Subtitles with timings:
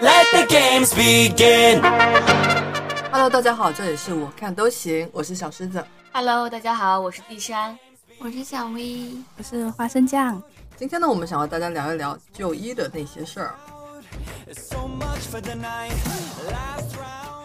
[0.00, 1.80] Let the games begin.
[3.10, 5.82] Hello，大家好，这里是我看都行，我是小狮子。
[6.12, 7.78] Hello，大家好，我是地山。
[8.18, 10.42] 我是小薇，我是花生酱。
[10.76, 13.54] 今天呢，我们想和大家聊一聊就医的那些事儿。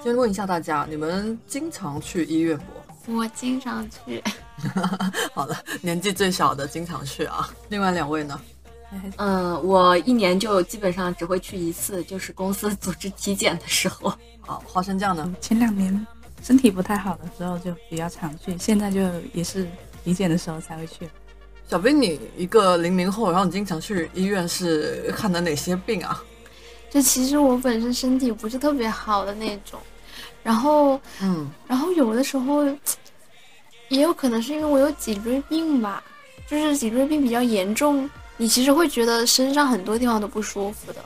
[0.03, 2.59] 先问一下大家，你们经常去医院
[3.05, 3.15] 不？
[3.15, 4.21] 我经常去。
[5.33, 7.49] 好了，年纪最小的经常去啊。
[7.69, 8.37] 另外两位呢？
[9.17, 14.13] 嗯，我一年就基本上只会去一次，就是公司组织体检的时候。
[14.41, 15.33] 好，花生酱呢？
[15.39, 16.05] 前两年
[16.41, 18.99] 身体不太好的时候就比较常去，现在就
[19.33, 19.67] 也是
[20.03, 21.07] 体检的时候才会去。
[21.67, 26.21] 小斌，你一个零零后，然后你经常去医院是看的哪些病啊？
[26.89, 29.79] 就其实我本身身体不是特别好的那种，
[30.43, 32.65] 然后，嗯，然后有的时候
[33.87, 36.03] 也有可能是因为我有颈椎病吧，
[36.45, 38.09] 就是颈椎病比较严重，
[38.41, 40.99] 你其实会觉得身上很多地方都不舒服的。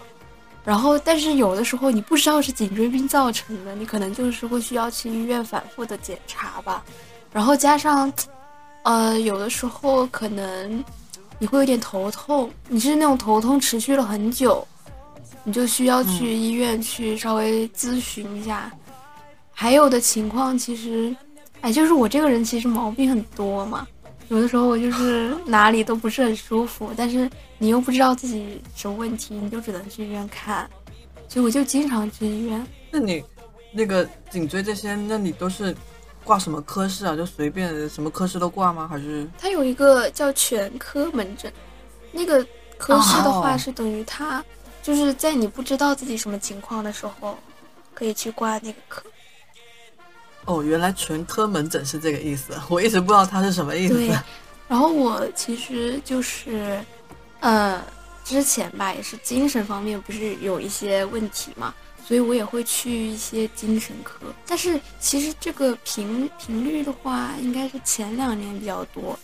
[0.63, 6.81] 然后，但是有的时候你不知道是颈椎病造成的，你可能就是会需要去医院反复的检查吧。
[7.33, 8.11] 然后加上，
[8.83, 10.81] 呃，有的时候可能
[11.37, 14.65] 你会有点头痛，你是那种头痛持续了很久，
[15.43, 18.71] 你就需要去医院去稍微咨询一下。
[19.51, 21.13] 还有的情况其实，
[21.59, 23.85] 哎，就是我这个人其实毛病很多嘛，
[24.29, 30.69] 有的时候我就是哪里都不是很舒服，但是你又不知道自己什么问题，你就只能去医院看，
[31.27, 32.67] 所以我就经常去医院。
[32.91, 33.23] 那你
[33.71, 35.75] 那个颈椎这些，那你都是
[36.23, 37.15] 挂什么科室啊？
[37.15, 38.87] 就随便什么科室都挂吗？
[38.87, 41.51] 还是它有一个叫全科门诊，
[42.11, 42.43] 那个
[42.77, 44.43] 科室的话哦是等于它
[44.81, 47.37] 就是在你不知道自己什么情况的时候，
[47.93, 49.03] 可以去挂那个科。
[50.45, 54.17] 哦，原来全科门诊是这个意思， 我一直不知道它是什么意思对思。，
[54.67, 56.79] 然后我其实就是，
[57.39, 57.81] 呃，
[58.23, 61.73] 之前吧也是精神方面不是有一些问题嘛，
[62.05, 64.15] 所以我也会去一些精神科。
[64.47, 69.17] 但是其实这个频频率的话，应该是前两年比较多，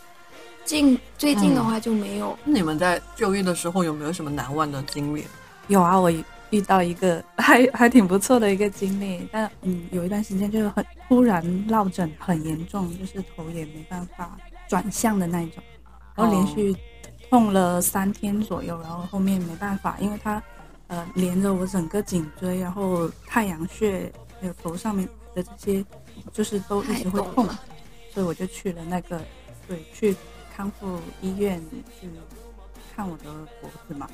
[0.65, 2.37] 近最近的话就没有。
[2.43, 5.25] 那你们在就医的时候有没有什么难忘的经历？
[5.67, 6.11] 有啊，我
[6.51, 14.37] 遇到一个 还还挺不错的一个经历，但嗯，有一段时间就是很突然落枕很严重，就是头也没办法
[14.69, 15.63] 转向的那一种，
[16.15, 16.75] 然后连续
[17.29, 20.41] 痛了三天左右，然后后面没办法，因为它
[20.87, 25.85] 呃连着我整个颈椎，然后太阳穴还有头上面的这些，
[26.33, 27.47] 就是都一直会痛
[28.13, 29.21] 所以我就去了那个
[29.67, 30.13] 对去
[30.53, 31.63] 康复医院
[31.99, 32.09] 去
[32.93, 33.23] 看我的
[33.61, 34.09] 脖子嘛。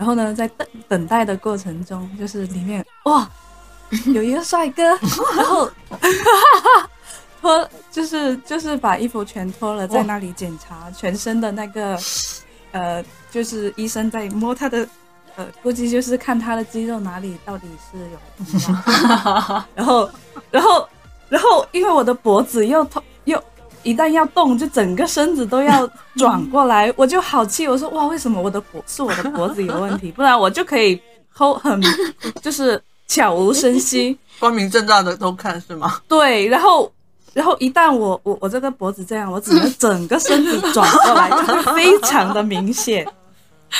[0.00, 3.28] 然后呢，在等等待的过程中，就是里面哇，
[4.14, 4.82] 有一个帅哥，
[5.36, 5.70] 然后
[7.38, 11.98] 脱就是就是把衣服全脱了，在那里检查全身的那个
[12.72, 14.88] 呃，就是医生在摸他的
[15.36, 20.10] 呃，估计就是看他的肌肉哪里到底是有什么，然后
[20.50, 20.88] 然后
[21.28, 23.09] 然后因为我的脖子又痛又。
[23.82, 27.66] 一旦要动，就整个身子都要转过来，我就好气。
[27.66, 30.12] 我说哇，为什么我的脖是我的脖子有问题？
[30.12, 31.00] 不然我就可以
[31.34, 31.80] 偷很
[32.42, 34.18] 就是悄无声息。
[34.38, 36.00] 光明正大的偷看是吗？
[36.08, 36.90] 对，然后
[37.32, 43.06] 然后一旦我我我这个脖子这样，我只能整个身子转过来，就会非常的明显，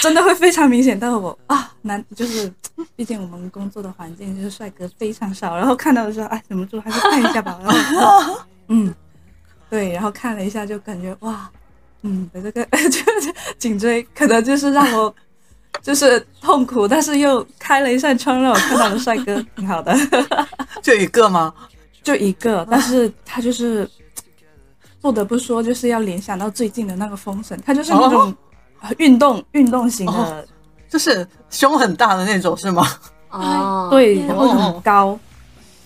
[0.01, 0.99] 真的会非常明显。
[0.99, 2.53] 但是我啊，难就是，
[2.95, 7.59] 毕竟我们工作的环境就是帅哥非常少，然后看到的时候，哎，忍不住还是看一下吧。
[7.63, 8.39] 然后
[8.69, 8.95] 嗯，
[9.71, 11.49] 对，然后看了一下，就感觉哇，
[12.03, 15.15] 嗯，我这个就是 颈椎可能就是让我。
[15.83, 19.97] 就是痛苦，但是又开了一扇窗，让我看到了帅哥，挺好的。
[20.83, 21.55] 就一个吗？
[22.03, 23.89] 就一个，但是他就是
[25.01, 28.35] 不得不说，就是要联想到最近的那个封神，他就是那种
[28.81, 30.45] 呃运动、运动型的，哦
[30.89, 32.85] 就是胸很大的那种是吗？
[33.31, 35.17] 哦，对，然后很高，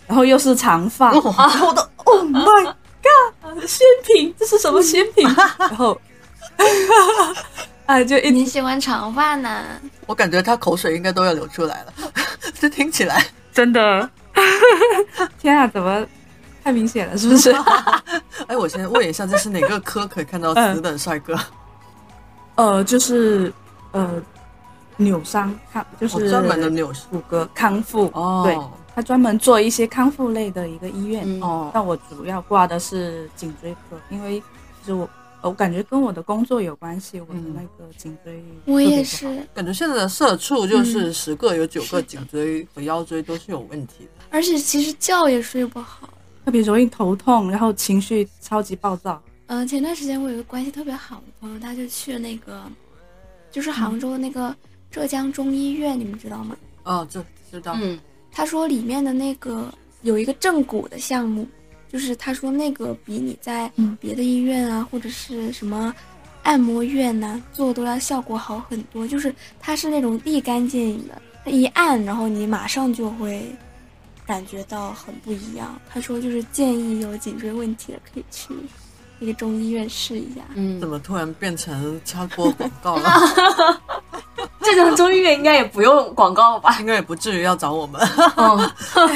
[0.07, 5.29] 然后又是长发，然后我的 Oh my God，仙品，这是什么仙品？
[5.59, 6.01] 然后，
[7.87, 9.81] 哎，就一你喜欢长发男？
[10.07, 11.93] 我感觉他口水应该都要流出来了，
[12.59, 14.11] 这听起来真的，
[15.39, 16.07] 天啊，怎么
[16.63, 17.55] 太明显了，是不是？
[18.47, 21.39] 哎，我先问一下，这是哪个科可以看到此等帅哥？
[22.57, 23.53] 呃，就是
[23.93, 24.11] 呃
[24.97, 28.11] 扭伤康，就是哦专门的扭伤骨骼康复。
[28.15, 28.55] 哦对，
[28.95, 31.25] 他专门做一些康复类的一个医院。
[31.27, 34.41] 嗯哦，但我主要挂的是颈椎科，因为
[34.81, 35.09] 其实我
[35.43, 44.25] 我感觉跟我的工作有关系，我的嗯那个颈椎我也是，感觉现在的社畜就是十个有九个颈椎和腰椎都是有问题的。
[44.31, 46.09] 而且其实觉也睡不好。
[46.45, 49.23] 特别容易头痛，然后情绪超级暴躁。
[49.47, 52.63] 嗯、前段时间我有一个关系特别好的朋友，他就去那个，
[53.51, 54.55] 就是杭州的那个
[54.91, 56.57] 浙江中医院，你们知道吗？
[56.85, 57.75] 哦，这知道。
[57.81, 57.99] 嗯，
[58.37, 59.73] 他说里面的那个
[60.03, 61.47] 有一个正骨的项目，
[61.91, 65.95] 就是他说那个比你在嗯别的医院啊，或者是什么
[66.43, 69.07] 按摩院呐、做都要效果好很多。
[69.07, 73.55] 就是它是那种立竿见影的，它一按，然后你马上就会
[74.27, 75.81] 感觉到很不一样。
[75.89, 78.53] 他说就是建议有颈椎问题的可以去
[79.21, 80.41] 那个中医院试一下。
[80.55, 83.81] 嗯怎，么突然变成插播广告了？
[84.61, 86.77] 这种中医院应该也不用广告吧？
[86.81, 88.01] 应该也不至于要找我们。
[88.37, 88.71] 嗯，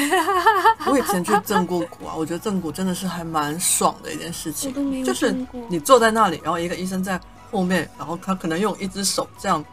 [0.85, 5.35] 我以前去正过骨啊，我觉得正骨真的是还蛮爽的一件事情我都没，有就是
[5.67, 7.19] 你坐在那里，然后一个医生在
[7.51, 9.63] 后面，然后他可能用一只手这样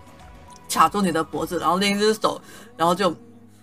[0.69, 2.41] 卡住你的脖子，然后另一只手，
[2.77, 3.15] 然后就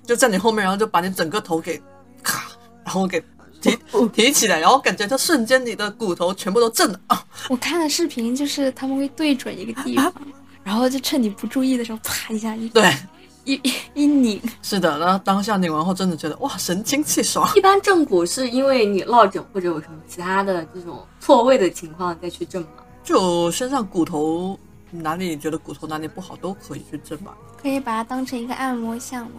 [0.06, 1.82] 就在你后面，然后就把你整个头给
[2.22, 2.44] 咔，
[2.84, 3.24] 然后给
[3.62, 3.78] 提
[4.14, 7.26] 提起来，然后感觉就瞬间你的骨头全部都震了啊！
[7.50, 10.14] 我看的视频就是他们会对准一个地方，
[10.64, 12.96] 然后就趁你不注意的时候，啪一下一对，
[13.44, 14.42] 一一一拧。
[14.62, 17.50] 是的，然后当下拧完后，真的觉得哇，神清气爽。
[17.56, 22.70] 一般正骨是因为你落枕或者有什么其他的这种错位的情况再去正吗？
[23.04, 24.58] 就身上骨头
[24.90, 27.36] 哪里觉得骨头哪里不好都可以去正吧。
[27.62, 29.32] 可以把它当成一个按摩项目。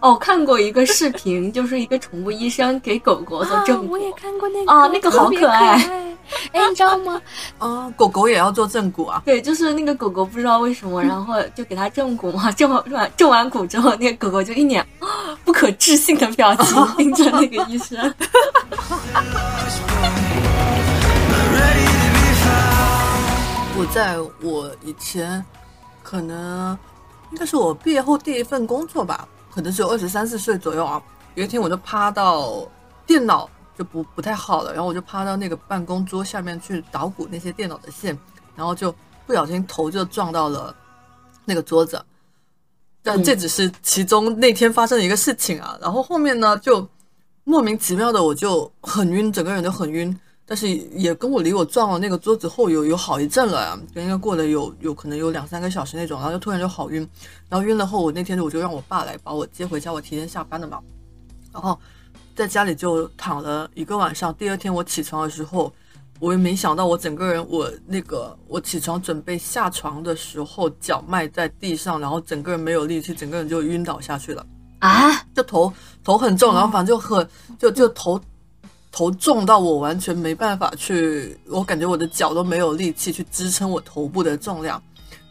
[0.00, 6.14] 哦，我看过一个视频， 就是一个宠物医生给狗狗做啊正，骨我，也看过那个哦那个好可爱爱。
[6.52, 7.20] 哎，你知道吗？
[7.58, 9.22] 啊，狗狗也要做正骨啊？
[9.24, 15.08] 对，就是那个狗狗不知道为什么，然后就给它正骨嘛， 正完正完骨之后，那个狗狗就一脸啊
[15.44, 18.14] 不可置信的表情盯着那个医生。
[23.76, 25.44] 我在我以前，
[26.02, 26.78] 可能
[27.32, 31.00] 应该是我毕业后第一份工作吧，可能只有二十三四岁左右啊。
[31.36, 32.66] 有一天我就趴到
[33.06, 33.48] 电脑
[33.78, 38.18] 就不不太好了，然后我就趴到那个办公桌下面去捣鼓那些电脑的线，
[38.56, 38.94] 然后就
[39.26, 40.74] 不小心头就撞到了
[41.44, 42.04] 那个桌子。
[43.02, 46.88] 但这只是其中那天发生的一个事情啊，然后后面呢就
[47.44, 50.18] 莫名其妙的我就很晕，整个人都很晕。
[50.46, 57.08] 但是也跟我离我撞了那个桌子后有有好一阵了啊，应该过了有有可能有两三个小时那种，然后就突然就好晕，
[57.48, 60.80] 然后晕了后我那天我就让我爸来把我接回家，我提前下班了嘛，
[61.52, 61.78] 然后
[62.34, 64.34] 在家里就躺了一个晚上。
[64.34, 65.72] 第二天我起床的时候，
[66.20, 74.44] 我也没想到我整个人我那个我起床准备下床的时候，脚迈在地上，然后整个人没有力气，整个人就晕倒下去了。
[74.80, 77.26] 啊，就头头很重，然后反正就很
[77.58, 78.20] 就就头
[78.94, 84.80] 头重到我完全没办法去，我感觉我的脚都没有力气去支撑我头部的重量。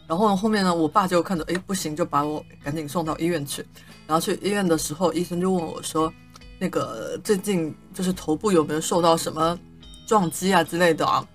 [0.06, 3.64] 然后后面呢，我爸就看着，哎，不行，就把我赶紧送到医院去。
[4.06, 6.12] 然后去医院的时候，医生就问我说，
[6.58, 9.58] 那个最近就是头部有没有受到什么
[10.06, 11.26] 撞击啊之类的啊？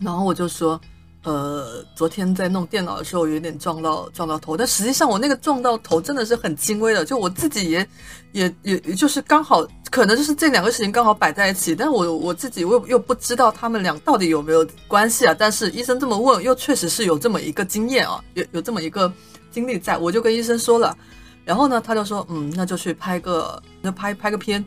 [0.00, 0.80] 然后我就说，
[1.24, 7.86] 呃，昨天在弄电脑的时候有点撞到撞到头，但实际上我那个撞到头真的是很轻微的，就我自己也
[8.32, 15.34] 也也就是刚好，可能就是这两个事情刚好摆在一起，但我我自己又又不知道他们俩到底有没有关系啊。
[15.36, 19.12] 但是医生这么问，又确实是有这么一个经验啊，有有这么一个
[19.50, 20.96] 经历在，我就跟医生说了，
[21.44, 24.64] 然后呢，他就说，嗯，那就去拍个，那拍拍个片。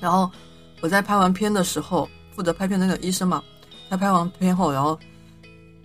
[0.00, 0.30] 然后
[0.80, 3.42] 我在拍完片的时候，负责拍片的那个医生嘛，
[3.88, 4.98] 他拍完片后，然后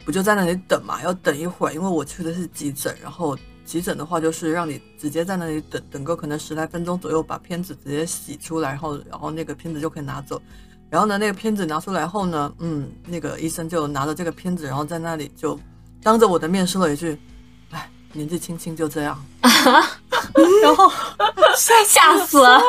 [0.06, 10.42] 不就在那里等嘛，要等一会儿，因为我去的是急诊，然后急诊的话就是让你直接在那里等等个可能十来分钟左右，把片子直接洗出来，然后然后那个片子就可以拿走。
[10.90, 15.60] 然后呢，那个片子拿出来后呢，嗯，那个医生就拿着这个片子，然后在那里就
[16.04, 17.18] 当着我的面说了一句
[17.72, 19.20] ：“哎，年纪轻轻就这样。
[20.62, 20.92] ”然后
[21.88, 22.62] 吓死了！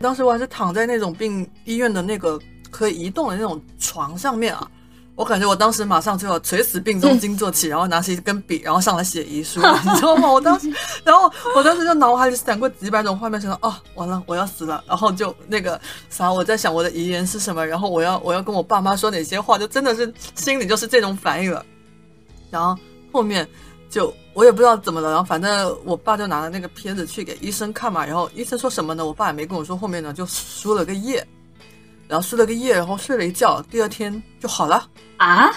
[0.00, 2.38] 当时我还是躺在那种病医院的那个
[2.70, 4.70] 可以移动的那种床上面啊，
[5.18, 10.30] 我感觉我当时马上就要垂死病中惊坐起，然后拿起一根笔，然后上来写遗书， 你知道吗？
[10.30, 10.72] 我当时，
[11.02, 21.66] 然后我当时就脑海里闪过几百种画面，想到哦，完了，我要死了，然后就那个啥，我在想我的遗言是什么，然后我要我要跟我爸妈说哪些话，就真的是心里就是这种反应了，
[22.48, 23.46] 然后后面。
[23.90, 29.06] 就我也不知道怎么了，然后反正我爸就拿了那个片子去给医生看嘛，然后医生说什么呢？
[29.06, 31.26] 我爸也没跟我说，后面呢就输了个液，
[32.08, 34.82] 然后输了个液，然后睡了一觉，第二天就好了。
[35.18, 35.50] 啊，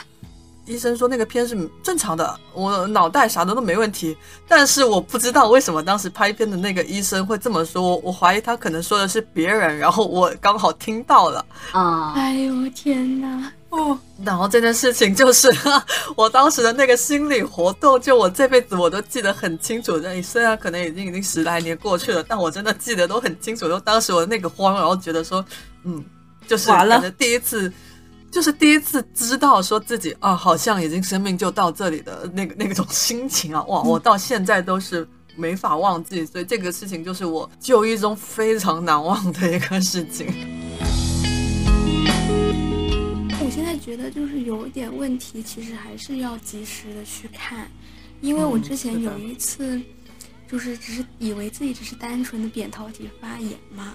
[0.66, 4.16] 医生说那个片是正常的，我脑袋啥的都没问题，
[4.48, 11.46] 但是我不知道为什么当时拍片的那个医生会这么说，我怀疑他可能说的是别人，然后我刚好听到了。
[11.72, 13.52] 啊，哎呦天哪！
[13.70, 15.50] 哦，然后这件事情就是
[16.18, 19.98] 我当时的那个心理活动，就我这辈子我都记得很清楚。
[19.98, 23.70] 那虽然可能已经已经十来年过去了，但我真的记得都很清楚。
[23.70, 25.44] 就当时我那个慌，然后觉得说，
[25.86, 26.04] 嗯，
[26.52, 27.10] 就是完了。
[27.12, 27.72] 第一次，
[28.30, 40.28] 就是第一次知道说自己啊，好像已经生命就到这里的那个那种心情啊，哇，我到现在都是没法忘记，所以这个事情就是我就医中非常难忘的一个事情。
[43.40, 47.66] 我现在觉得就是有一点问题，其实还是要及时的去看，
[48.20, 49.82] 因为我嗯之前有一次，
[50.52, 53.94] 就是只是以为自己只是单纯的扁桃体发炎嘛，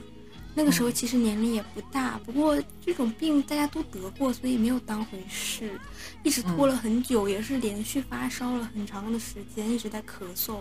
[0.59, 5.79] 那个时候其实年龄也不大，不过这种病大家都得过，所以没有当回事，
[6.23, 10.61] 一直拖了很久，也是连续发烧了很长的时间，一直在咳嗽。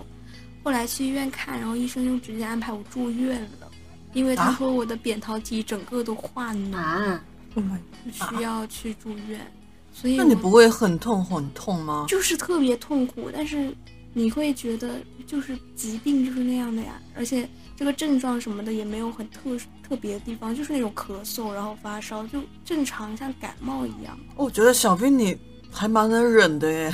[0.65, 3.71] 后来去医院看，然后医生就直接安排我住院了，
[4.13, 6.75] 因为他啊说我的扁桃体整个都化脓。
[6.75, 7.23] 啊
[7.55, 7.79] ，Oh my，
[8.11, 9.49] 需要去住院，
[9.93, 12.05] 所以那你不会很痛很痛吗？
[12.09, 13.73] 就是特别痛苦，但是
[14.11, 17.47] 你会觉得就是疾病就是那样的呀，而且
[17.77, 25.37] 这个症状什么的也没有很特特别的地方，就是那种咳嗽，然后发烧，就正常像感冒一样我觉得小兵你
[25.71, 26.93] 还蛮能忍的耶。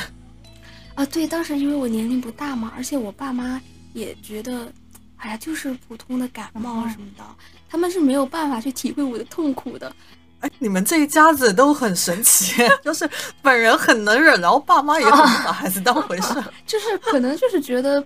[0.95, 1.05] 啊。
[1.05, 3.62] 对，当时因为我年龄不大嘛，而且我爸妈
[3.93, 4.71] 也觉得，
[5.17, 7.24] 哎呀，就是普通的感冒什么的，
[7.69, 9.93] 他们是没有办法去体会我的痛苦的。
[10.41, 13.07] 哎，你们这一家子都很神奇， 就是
[13.41, 16.33] 本人很能忍，然后爸妈也很不把孩子当回事。
[16.65, 18.03] 就是可能就是觉得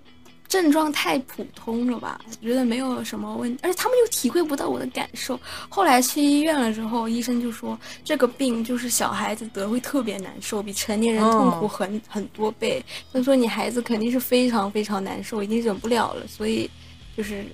[0.55, 5.37] 症状太普通了吧，觉得没有什么问题，而且他们又体会不到我的感受。
[5.67, 12.81] 后来去医院了之后，医生就说这个病就是小孩子得会特别难受，比成年人痛苦哦很、很多倍。
[13.11, 16.69] 他说你孩子肯定是非常非常难受，已经忍不了了，所以
[17.17, 17.45] 就是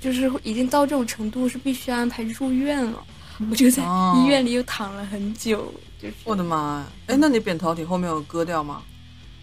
[0.00, 3.04] 就是已经到这种程度，是必须安排住院了。
[3.50, 6.86] 我就在哦医院里又躺了很久，就是我的妈呀！
[7.08, 8.82] 哎，那你扁桃体后面有割掉吗？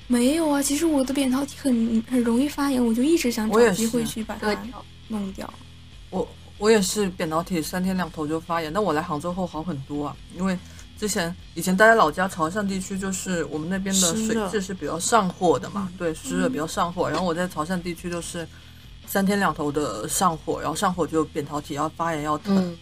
[0.08, 4.58] 没有啊，其实我的扁桃体很很容易发炎，我就一直想找机会去把它
[5.10, 5.54] 弄掉。
[6.10, 10.58] 我我也是扁桃体三天两头就发炎，但我来杭州后好很多啊，因为
[10.98, 17.10] 之前以前待在老家潮汕地区，就是我们那边的水质是比较上火的嘛，对，湿热比较上火。
[17.10, 18.48] 然后我在潮汕地区就是
[19.06, 22.58] 三天两头的上火，然后上火就扁桃体要发炎要疼。
[22.58, 22.78] 嗯，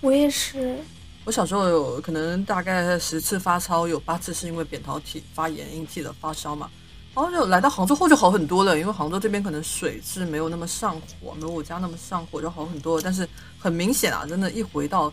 [0.00, 0.78] 我也是，
[1.24, 6.70] 我小时候有可能大概十次发烧，有八次是因为扁桃体发炎引起的发烧嘛。
[7.14, 13.02] 然后就来到杭州后就好很多了，因为杭州这边可能水质没有那么上火，没有我家那么上火，就好很多了。
[13.04, 13.26] 但是
[13.56, 15.12] 很明显啊，真的，一回到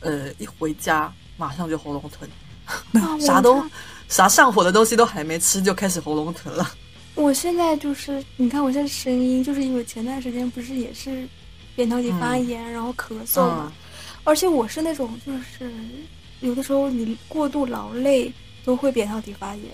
[0.00, 3.60] 呃一回家，马上就喉咙疼，啊、啥都
[4.08, 6.70] 啥上火的东西都还没吃，就开始喉咙疼了。
[7.16, 11.28] 我现在就是，你看我现在声音，就是因为前段时间不是也是
[11.74, 13.72] 扁桃体发炎，然后咳嗽嘛，嗯
[14.24, 15.70] 而且我是那种就是
[16.40, 18.32] 有的时候你过度劳累
[18.64, 19.64] 都会扁桃体发炎，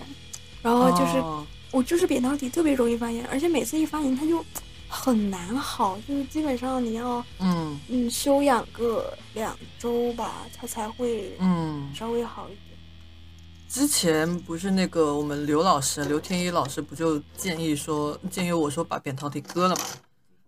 [0.61, 4.43] 然后就是、哦我就是扁桃体特别容易发炎，而且每次一发炎它就
[4.89, 12.77] 很难好，就是基本上你要嗯嗯休养个两周吧，它才会嗯，稍微好一点。
[13.69, 19.83] 之前不是那个我们刘老师刘天一老师不就建议说建议我说把扁桃体割了嘛？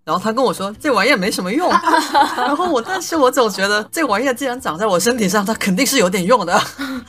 [0.05, 1.69] 然后他跟我说这玩意儿没什么用，
[2.36, 6.53] 然后我但是我总觉得这玩意儿既然长在我身体上，它肯定是有点用的。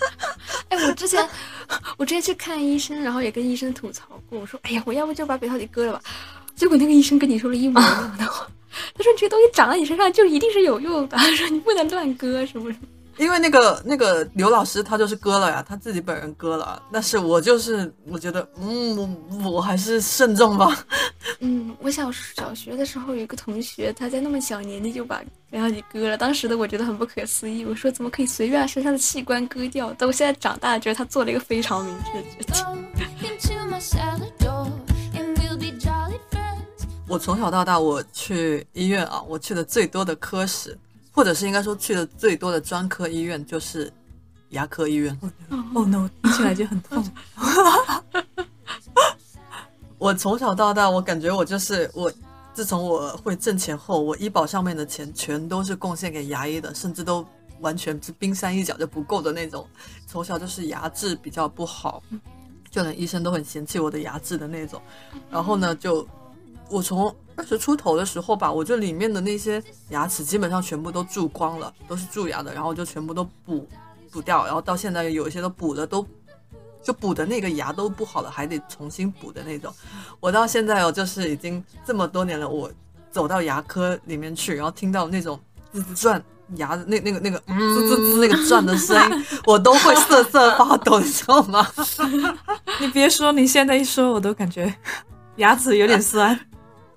[0.69, 1.29] 哎，我之前
[1.97, 6.01] 我之前去看医生，然后也跟医生吐槽过，我说，哎呀，我要不就把扁桃体割了吧。
[6.55, 8.47] 结果那个医生跟你说了一模一样的话，
[8.95, 12.87] 他说你这个东西长在你身上就一定是有用的，他说你不能乱割什么什么。
[13.17, 18.97] 因为那个那个刘老师他就是割了呀，他自己本人割了，但是我就是我觉得嗯
[19.43, 20.85] 我我还是慎重吧。
[21.41, 29.95] 嗯，我小小学的时候有一个同学，他在那么小年纪就把然后你割了，当时的我觉得很不可思议，我说怎么可以随便把身上的器官割掉？
[29.97, 32.65] 但我现在长大了，觉得他做了一个非常明智的决定。
[33.23, 34.67] into my salad door,
[35.15, 36.85] and we'll be jolly friends.
[37.07, 40.77] 我从小到大，我去医院啊，我去的最多的科室，
[41.15, 43.91] 或者是应该说去的最多的专科医院，就是
[44.49, 45.17] 牙科医院。
[45.49, 47.09] 哦 no，听起来就很痛。
[49.97, 52.13] 我从小到大，我感觉我就是我，
[52.53, 57.25] 自从我会挣钱后，我医保上面的钱全都是贡献给牙医的，甚至都
[57.61, 59.67] 完全是冰山一角就不够的那种。
[60.09, 62.03] 从小就是牙质比较不好，
[62.71, 64.83] 就连医生都很嫌弃我的牙质的那种。
[65.31, 66.07] 然后呢，就
[66.71, 73.69] 我从二十出头的时候吧，我就里面的那些牙齿基本上全部都蛀光了，都是蛀牙的，然后就全部都补
[74.11, 76.07] 补掉，然后到现在有一些都补的都。
[76.83, 79.73] 就补的那个牙都不好了，还得重新补的那种。
[80.21, 82.71] 我到现在哦，就是已经这么多年了，我
[83.11, 85.41] 走到牙科里面去，然后听到那种
[85.73, 86.23] 滋滋转
[86.57, 91.67] 牙的那那个那个嗯滋滋滋那个转的声音，我都会瑟瑟发抖，你知道吗？
[92.79, 94.75] 你别说，你现在一说，我都感觉
[95.37, 96.39] 牙齿有点酸。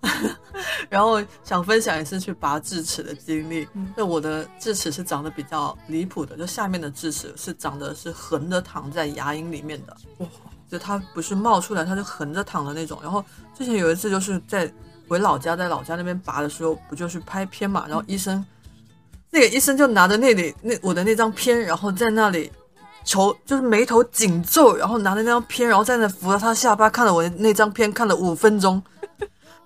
[0.89, 3.67] 然后想分享一次去拔智齿的经历。
[3.73, 10.27] 嗯就我的智齿是长得比较离谱的，就下面的智齿是长得是横着躺在牙龈里面的，哇
[10.69, 12.99] 就它不是冒出来，它就横着躺的那种。
[13.01, 13.23] 然后
[13.57, 14.71] 之前有一次就是在
[15.07, 18.45] 回老家，在老家那边拔的时候，不就是拍片嘛，然后医生
[19.29, 22.51] 那个医生就拿着那里那我的那张片，然后在那里。
[23.05, 28.83] 愁就是眉头紧皱，然后拿着那张片，然后在那扶着他下巴看了我那张片，看了五分钟。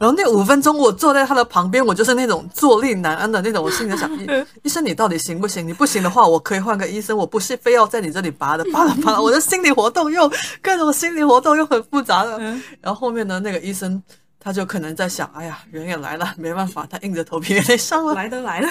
[0.02, 3.64] 然后那五分钟，我坐在他的旁边，我就是那种坐立难安的那种。
[3.64, 4.28] 我心里想，医
[4.64, 5.68] 医生你到底行不行？
[5.68, 9.22] 你不行的话，我可以换个医生，我不是非要在你这里拔的，拔了拔了。
[9.22, 10.28] 我的心理活动又
[10.60, 12.40] 各种心理活动又很复杂的。
[12.82, 14.02] 然后后面呢，那个医生
[14.40, 18.16] 他就可能在想，哎呀，人也来了，没办法，他硬着头皮也得上了。
[18.16, 18.70] 来都来了，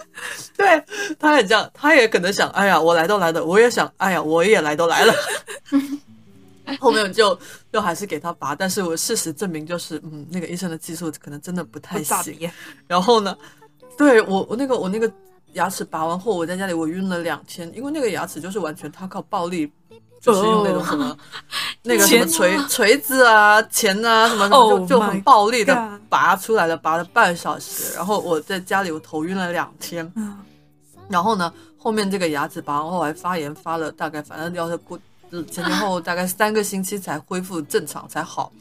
[0.56, 0.82] 对，
[1.18, 5.12] 他也这样，他也可能想，哎呀，我来都来了，我也想，哎呀，我也来都来了。
[6.80, 7.38] 后面就
[7.72, 12.50] 就还是给他拔，但是我事实证明就是，嗯，那个医生的技术可能真的不太行。
[12.86, 13.36] 然后呢，
[13.96, 15.10] 对我我那个我那个
[15.52, 19.70] 牙齿拔完后，我在家里我晕了两天，因为那个牙齿就是完全他靠暴力。
[20.22, 21.18] 就是用那种什么，
[21.82, 27.92] 那个什么锤锤子啊、钳啊什么什么，Oh 就就很暴力的拔出来了，拔了半小时。
[27.96, 30.38] 然后我在家里我头晕了两天，嗯
[31.08, 35.02] 然后呢，后面这个牙齿拔完后还发炎，发了大概反正要是过呃
[35.32, 38.52] 前前后后大概三个星期才恢复正常才好。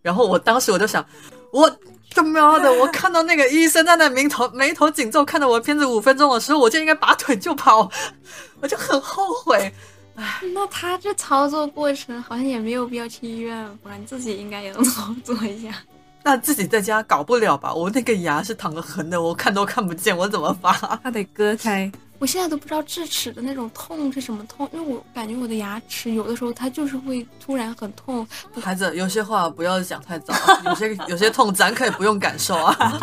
[0.00, 1.04] 然后我当时我就想，
[1.52, 1.70] 我
[2.10, 7.90] 他妈的，我看到那个医生在那眉头眉头紧皱看到我片子五分钟的时候，我就应该拔腿就跑，
[8.60, 9.72] 我就很后悔。
[10.14, 13.92] 唉那他这操作过程好像也没有必要去医院吧？
[13.98, 15.74] 你自己应该也能操作一下。
[16.24, 17.74] 那自己在家搞不了吧？
[17.74, 20.72] 我那个牙是躺个横的，我看都看不见，我怎么拔？
[21.02, 28.24] 它得割开，我现在都不知道智齿的那种痛是什么痛，因为我感觉我的牙齿有的时候它就是会突然很痛，
[28.60, 30.32] 孩子，有些话不要讲太早，
[30.66, 32.76] 有些有些痛咱可以不用感受啊。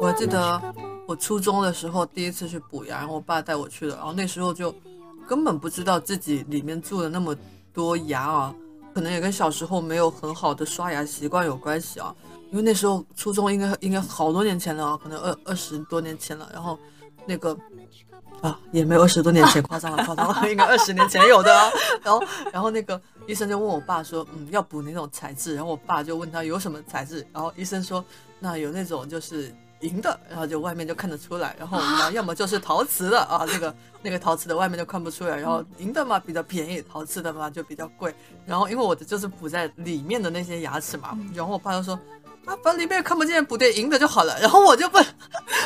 [0.00, 0.74] 我还记得
[1.06, 4.74] 我初中的时候第一次去补牙，然后我爸带我去的，然后那时候就
[5.28, 7.36] 根本不知道自己里面住了那么
[7.76, 8.54] 多牙啊，
[8.94, 12.12] 可能也跟小时候没有很好的刷牙习惯有关系啊。
[12.50, 16.48] 因为那时候初中应该应该好多年前了啊，可能二二十多年前了。
[16.52, 16.78] 然后
[17.26, 17.54] 那个
[18.40, 21.70] 啊，也没有二十多年前，夸张了，夸张了，应该二十年前有的啊。
[22.02, 25.54] 然后然后那个医生就问我爸说，嗯，要补哪种材质？
[25.54, 28.02] 然后我爸就问他有什么材质，然后医生说，
[28.38, 31.78] 那有那种就是银的，然后就外面就看得出来，然后
[32.10, 38.14] 要么就是陶瓷的啊，那个那个陶瓷的外面就看不出来，然后银的嘛比较便宜，陶瓷的嘛就比较贵。
[38.44, 41.98] 然后因为我的就是补在里面的那些牙齿嘛，然后我爸就说。
[42.46, 44.38] 啊，反正里面看不见，补点银的就好了。
[44.40, 44.98] 然后我就不，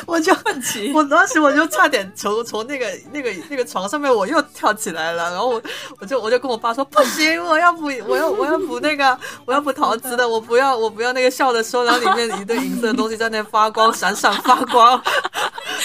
[0.06, 5.62] 我就奋起我当时我就差点从从那个那个那个床上面我又跳起来了，然后我
[6.00, 15.00] 我就我就跟我爸说不行，我要补我要我要补那个我要补陶瓷的，我不要我不要那个笑的时候，然后里面一堆银色的东西在那发光闪闪发光。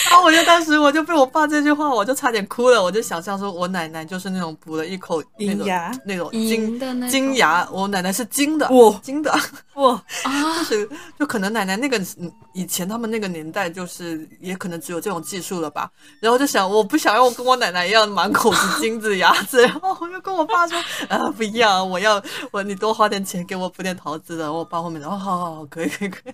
[0.10, 9.34] 然后我就当时我就被我爸这句话我就差点哭了，我就想象说我奶奶就是那种补了一口那种银牙那种银金的那金牙，我奶奶是金的，哇金的。
[9.76, 10.02] 哇，
[10.58, 10.85] 就是
[11.20, 15.92] 就可能奶奶那个嗯以前他们那个年代，就是也可能只有这种技术了吧。
[16.20, 20.78] 然后就想，我不想要跟我奶奶一样满口是金子牙齿，然后我就跟我爸说，
[21.10, 22.22] 啊不一样，我要
[22.52, 24.52] 我你多花点钱给我补点陶瓷的。
[24.52, 26.34] 我爸后面说，哦好好好，可以可以可以。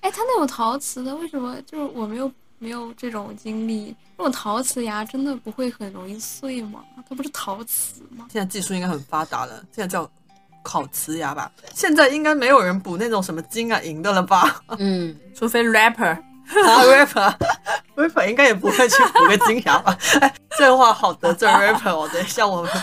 [0.00, 3.94] 哎，他那种陶瓷的，为什么就是我没有没有这种经历？
[4.16, 6.84] 那种陶瓷牙真的不会很容易碎吗？
[7.08, 8.26] 它不是陶瓷吗？
[8.30, 10.10] 现在技术应该很发达了，现在叫
[10.62, 11.50] 烤瓷牙吧。
[11.74, 14.62] 现在应该没有人补那种什么金啊银的了吧？
[14.78, 16.22] 嗯， 除非 rapper，啊，
[16.84, 17.34] rapper
[17.96, 19.96] rapper 应该也不会去补个金牙吧？
[20.20, 22.08] 哎，这话好得罪 rapper 哦。
[22.12, 22.70] 等一下我们。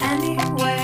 [0.00, 0.78] Anywhere.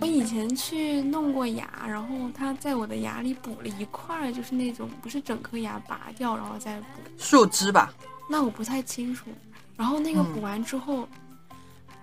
[0.00, 6.84] 我以前去弄过牙，然后他在我的牙里补了一块儿，就是那种不是整颗牙拔掉然后再补，
[7.16, 7.92] 树枝吧，
[8.28, 9.26] 那我不太清楚。
[9.76, 11.08] 然后那个嗯补完之后，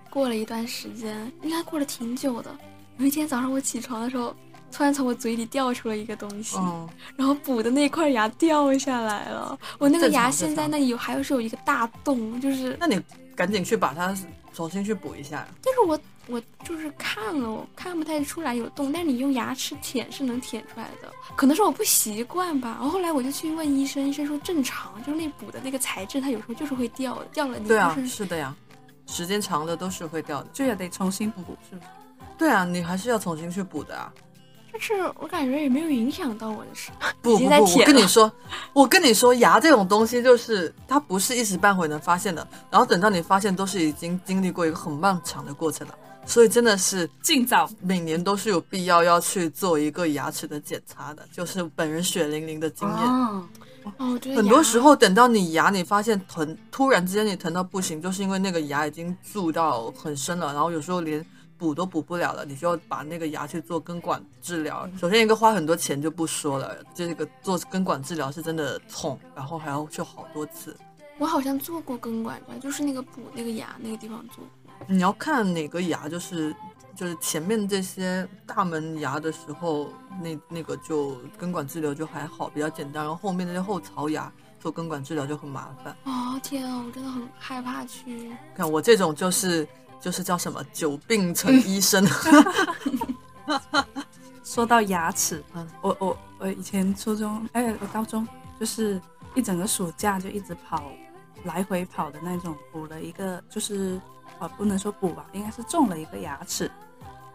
[0.09, 2.55] 过了一段时间，应该过了挺久的。
[2.97, 4.35] 有一天早上我起床的时候，
[4.71, 9.57] 突然从我嘴里掉出了一个东西，嗯，然后补的那块牙掉下来了。
[9.79, 13.01] 我那个牙现在那里有还有是有一个大洞，就是，那你
[13.35, 14.15] 赶紧去把它
[14.53, 15.47] 重新去补一下。
[15.63, 22.77] 但是我我就是看了，我看不太出来有洞，但是你用牙齿舔是能舔出来的，可能是我不习惯吧。
[22.79, 28.55] 然后后来我就去问医生，医生说正常，就是那补的那个材质它有时候就是会掉的，掉了你对啊就，是是的呀，
[29.05, 30.47] 时间长了都是会掉的。
[30.53, 31.87] 这也得重新补，是不是？
[32.37, 34.11] 对啊，你还是要重新去补的啊。
[34.71, 36.89] 但是我感觉也没有影响到我的事。
[37.21, 38.31] 不不不，我跟你说，
[38.73, 45.95] 我跟你说，牙这种东西就是它不是一时半会能发现的，然后等到你发现，都是已经经历过一个很漫长的过程了。
[46.25, 52.97] 所以真的是尽早每年都是有必要要去做一个牙齿的检查的，就是本人血淋淋的经验。
[53.97, 61.23] 哦，很多时候等到你牙你发现疼，突然之间你疼到不行，就是因为那个牙已经蛀到很深了，然后有时候连
[61.57, 64.89] 补都补不了了，你就要把那个牙去做根管治疗。
[64.97, 70.73] 首先一个花很多钱就不说了，这个做根管治疗是真的痛，然后还要去好多次。
[71.19, 74.62] 我好像做过根管治疗，就是那个补那个牙那个地方做过。
[74.87, 76.55] 你要看哪个牙，就是
[76.95, 79.89] 就是前面这些大门牙的时候，
[80.21, 83.03] 那那个就根管治疗就还好，比较简单。
[83.03, 85.95] 然后后面那些后槽牙做根管治疗就很麻烦。
[86.03, 88.31] 哦天啊，我真的很害怕去。
[88.55, 89.67] 看我这种就是
[89.99, 92.05] 就是叫什么久病成医生，
[94.43, 98.27] 说到牙齿，嗯我我我以前初中，哎，我高中
[98.59, 99.01] 就是
[99.35, 100.91] 一整个暑假就一直跑，
[101.43, 103.99] 来回跑的那种，补了一个，就是
[104.39, 106.69] 呃，不能说补吧，应该是种了一个牙齿，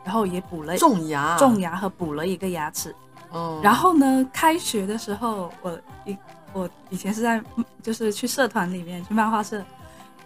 [0.05, 2.95] 然后也补了种牙，种牙和补了一个牙齿。
[3.31, 6.17] 哦，然后呢，开学的时候，我一
[6.53, 7.43] 我以前是在
[7.83, 9.63] 就是去社团里面去漫画社，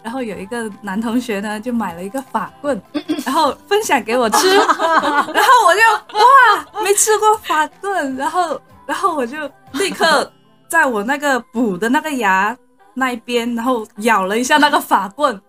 [0.01, 2.81] 然后有一个男同学呢就买了一个法棍，
[3.25, 9.37] 然后分享给我吃， 然后我就哇没吃过法棍，然后然后我就
[9.73, 10.31] 立刻
[10.69, 12.57] 在我那个补的那个牙
[12.93, 15.39] 那一边，然后咬了一下那个法棍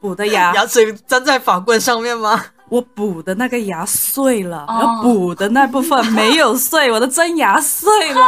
[0.00, 2.42] 补的牙，牙齿粘在法棍上面吗？
[2.68, 8.20] 我补的那个牙碎了，哦然后补的那部分没有碎，我的真牙碎了，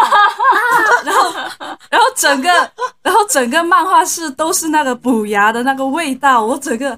[1.04, 1.32] 然后
[1.88, 2.48] 然后整个
[3.02, 6.90] 然后整个漫画室都是那个补牙的那个味道，我整个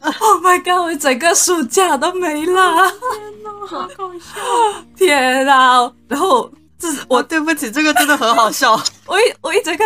[0.00, 0.86] Oh my god！
[0.86, 2.88] 我整个暑假都没了，
[3.66, 4.40] 好搞笑。
[4.96, 5.92] 天啊！
[6.06, 8.80] 然后这我对不起，这个真的很好笑。
[9.06, 9.84] 我一我一整个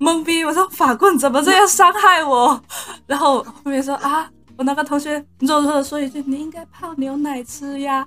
[0.00, 2.60] 懵逼，我说法棍怎么这样伤害我？
[3.06, 8.06] 然后后面说啊，我那个同学弱弱的说一句，你应该泡牛奶吃呀。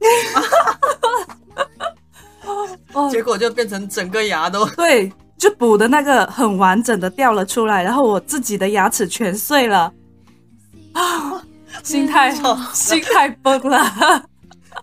[2.92, 9.92] 哦，结果就变成整个牙都 对，就补的那个很完整的掉了出来，然后我自己的牙齿全碎了，
[10.92, 11.42] 啊，
[11.82, 12.32] 心态
[12.72, 14.24] 心态崩了。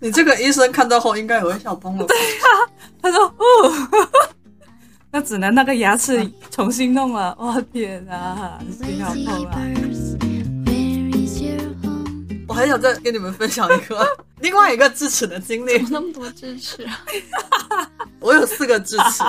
[0.02, 2.14] 你这个医生看到后应该也会笑崩了吧。
[3.02, 3.44] 他说：“哦，
[5.12, 7.36] 那只能那个牙齿重新弄了。
[7.40, 9.60] 哇天啊，心好痛啊?
[12.48, 14.06] 我还想再跟你们分享一个
[14.42, 15.78] 另外一个智齿的经历。
[15.90, 17.00] 那么多智齿啊！
[18.20, 19.24] 我有四个智齿，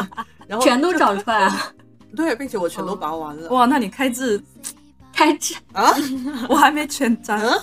[0.48, 1.72] 然后全都找出来了，
[2.16, 3.48] 对，并且我全都拔完了。
[3.50, 4.42] 哇，那你开智，
[5.14, 5.94] 开智啊，
[6.48, 7.38] 我还没全长。
[7.38, 7.60] 嗯，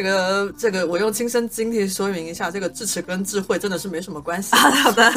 [0.00, 4.56] 这个这个，我用亲身经历说明一下，这个智齿跟智慧真的是没什么关系。
[4.56, 5.12] 好的，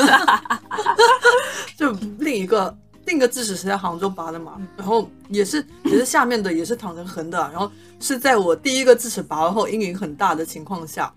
[1.77, 11.13] 就另一个另一个智齿是在杭州拔的嘛，然后也是也是下面的也是躺成横的，然后是在我第一个智齿拔完后阴影很大的情况下。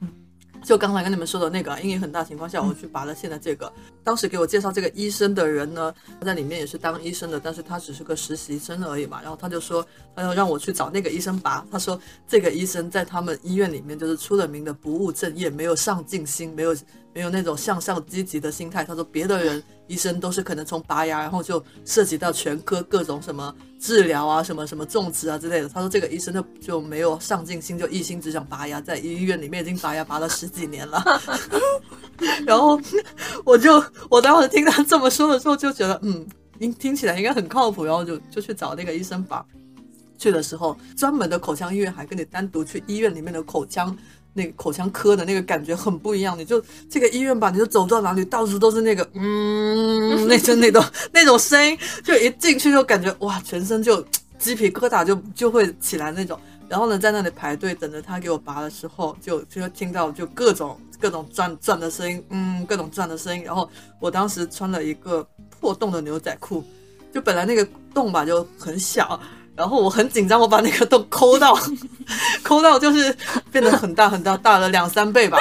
[0.67, 3.73] 就刚才跟你们说的那个阴影很大情况下，我去拔了现在这个。
[4.03, 9.23] 当时给我介绍这个医生的人呢，他在里面也是当医生的，但是他只是个实习生而已嘛。
[9.23, 11.65] 然后他就说，他要让我去找那个医生拔。
[11.71, 16.77] 他说这个医生在他们医院里面就是出了名的不务正业，没有上进心，没有
[17.15, 18.83] 没有那种向上积极的心态。
[18.83, 25.69] 他说别的人医生都是可能从拔牙，然后就涉及到全科各种什么治疗啊、什么什么种植啊之类的。
[25.69, 31.03] 他说这个医生就就没有上进心，就一心只想拔牙，在医院里面已经拔牙拔了十几年了。
[32.47, 32.81] 然后
[33.45, 36.27] 我就我当时听他这么说的时候，就觉得嗯，
[36.59, 39.45] 听听起来应该很靠谱，然后就就去找那个医生拔。
[40.19, 43.95] 去的时候，专门的口腔医院还跟你单独去医院里面的口腔
[44.37, 46.39] 那个口腔科的那个感觉很不一样。
[46.39, 54.05] 你就这个医院吧，你就走到哪里到处都是那个嗯，那就那种 那种声音，就一进去就感觉哇，全身就
[54.39, 56.39] 鸡皮疙瘩就就会起来那种。
[56.69, 63.43] 然后呢，在那里排队等着他给我拔的时候，就就听到就各种各种转转的声音，嗯，各种转的声音。
[63.45, 63.71] 然后
[64.01, 66.65] 我当时穿了一个破洞的牛仔裤，
[67.15, 69.19] 就本来那个洞吧就很小，
[69.57, 71.59] 然后我很紧张，我把那个洞抠到，
[72.45, 73.17] 抠到就是
[73.51, 75.39] 变得很大很大，大了两三倍吧。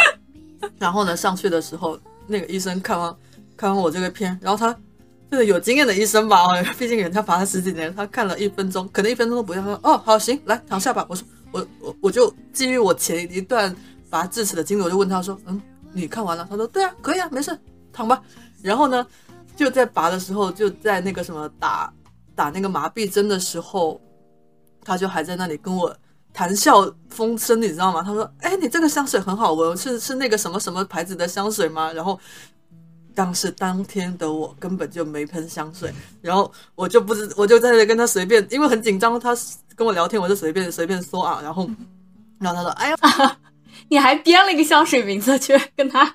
[0.80, 3.14] 然后呢，上去的时候，那个医生看完
[3.58, 4.74] 看完我这个片，然后他
[5.30, 6.38] 就是有经验的医生吧，
[6.80, 11.06] 毕竟人家拔了十几年，他看了一分钟，可能一分钟都不要，他说哦好行，来躺下吧。
[11.10, 13.76] 我说我我我就基于我前一段
[14.10, 16.48] 拔智齿的经历，我就问他说，嗯，你看完了？
[16.50, 17.58] 他说对啊，可以啊，没事，
[17.92, 18.22] 躺吧。
[18.62, 19.06] 然后呢，
[19.56, 21.92] 就在拔的时候，就在那个什么打
[22.36, 24.00] 打那个麻痹针的时候，
[24.84, 25.96] 他就还在那里跟我
[26.34, 28.04] 谈笑风生，你知道吗？
[28.04, 32.20] 他说：“哎，你这个香水很好闻，是是那个什么什么牌子的香水吗？”然后。
[33.18, 35.90] 当时当天的我根本就没喷香水，
[36.22, 39.34] 然后我就不知我就在那跟他随便，因为很紧张，他
[39.74, 41.66] 跟我聊天，我就随便随便说啊，然后
[42.42, 42.98] 然后他说：“哎呀，
[43.88, 46.14] 你还编了一个香水名字去跟他？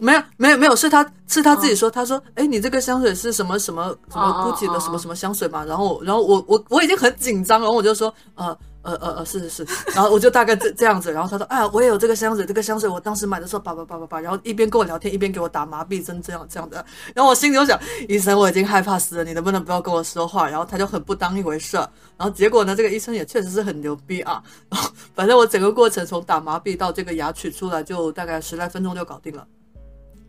[0.00, 5.64] 没有没有没有，是他是他自己说，他说：哎，你这个香水是什么什么什么 GUCCI 的什么什么香水嘛？
[5.64, 16.82] 然后然后我我我已经很紧张，然后我就说呃。”呃呃呃，是是是， 然后我就大概这这样子，然后他说，哎，我也有这个香水，这个香水我当时买的时候，叭叭叭叭叭，然后一边跟我聊天，一边给我打麻痹针，这样这样的，
[17.14, 20.48] 然后我心里就想，医生，我已经害怕死了，你能不能不要跟我说话？
[20.48, 29.46] 然后他就很不当一回事，然后结果呢，这个医生也确实是很牛逼啊，然 后反正我整个过程从打麻痹到这个牙取出来，就大概十来分钟就搞定了，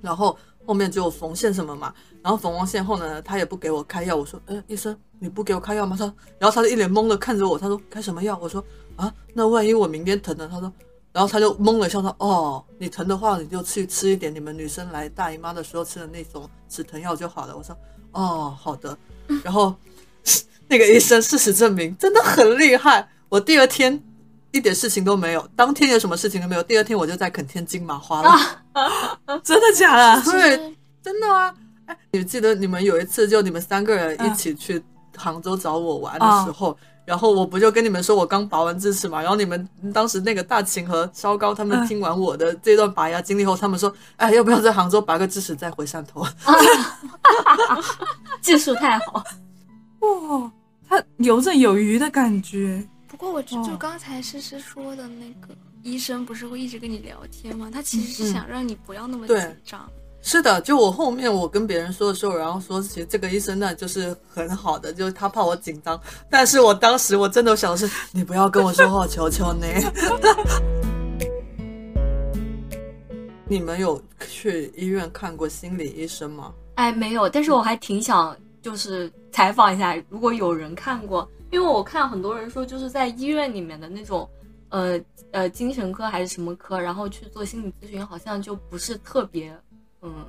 [0.02, 0.38] 然后。
[0.64, 4.16] 后面就缝线什么嘛，然后缝完线后呢，他也不给我开药。
[4.16, 5.96] 我说，嗯，医生，你不给我开药吗？
[5.98, 6.06] 他，
[6.38, 8.38] 然后他就一脸懵的看着我，他说开什么药？
[8.40, 8.64] 我说
[8.96, 10.48] 啊，那万一我明天疼呢？
[10.50, 10.72] 他说，
[11.12, 17.58] 然后他就懵了，一下说，哦，你疼的话，你就去吃一点你们女生来大姨妈的时候吃的那种止疼药就好了。
[17.58, 17.76] 我说，
[18.12, 18.96] 哦，好的。
[19.44, 19.74] 然后
[20.68, 24.02] 那个医生事实证明真的很厉害，我第二天。
[24.52, 26.64] 一点事情都没有，当天有什么事情都没有。
[26.64, 28.32] 第二天我就在垦天金麻花了，
[29.44, 30.22] 真的假的？
[30.24, 31.54] 对，真的啊！
[31.86, 34.84] 哎，你记得你们有一次就你们三个人一起去
[35.16, 39.22] 杭州找我玩的时候，然后我不就跟你们说我刚拔完智齿嘛？
[39.22, 46.26] 然后你们当时那个大秦和烧高他们听完我的这段拔牙经历后，他们说：“哎，要不要在杭州拔个智齿再回汕头？”
[48.42, 49.24] 技术太好，
[50.00, 50.52] 哇，
[50.90, 52.86] 他游刃有余的感觉。
[53.22, 55.54] 不过我就刚才诗诗说的那个
[55.84, 57.70] 医生不是会一直跟你聊天吗？
[57.72, 59.88] 他其实是想让你不要那么紧张。
[60.24, 66.02] 是的，就我后面我跟别人说的时候，然后说其实这个医生呢就是很好的，就是他怕我紧张。
[66.32, 69.68] 但是我当时我真的想的是，你不要跟我说话，求求你。
[73.48, 76.52] 你们有去医院看过心理医生吗？
[76.74, 81.30] 哎，没有，但是我还挺想就是采访一下，如果有人看过。
[81.52, 84.28] 因为我看很多人说，就是在医院里面的那种，
[84.70, 85.00] 呃
[85.32, 89.54] 呃，精神科还是什么科，然后去做心理咨询，好像就不是特别，
[90.02, 90.26] 嗯，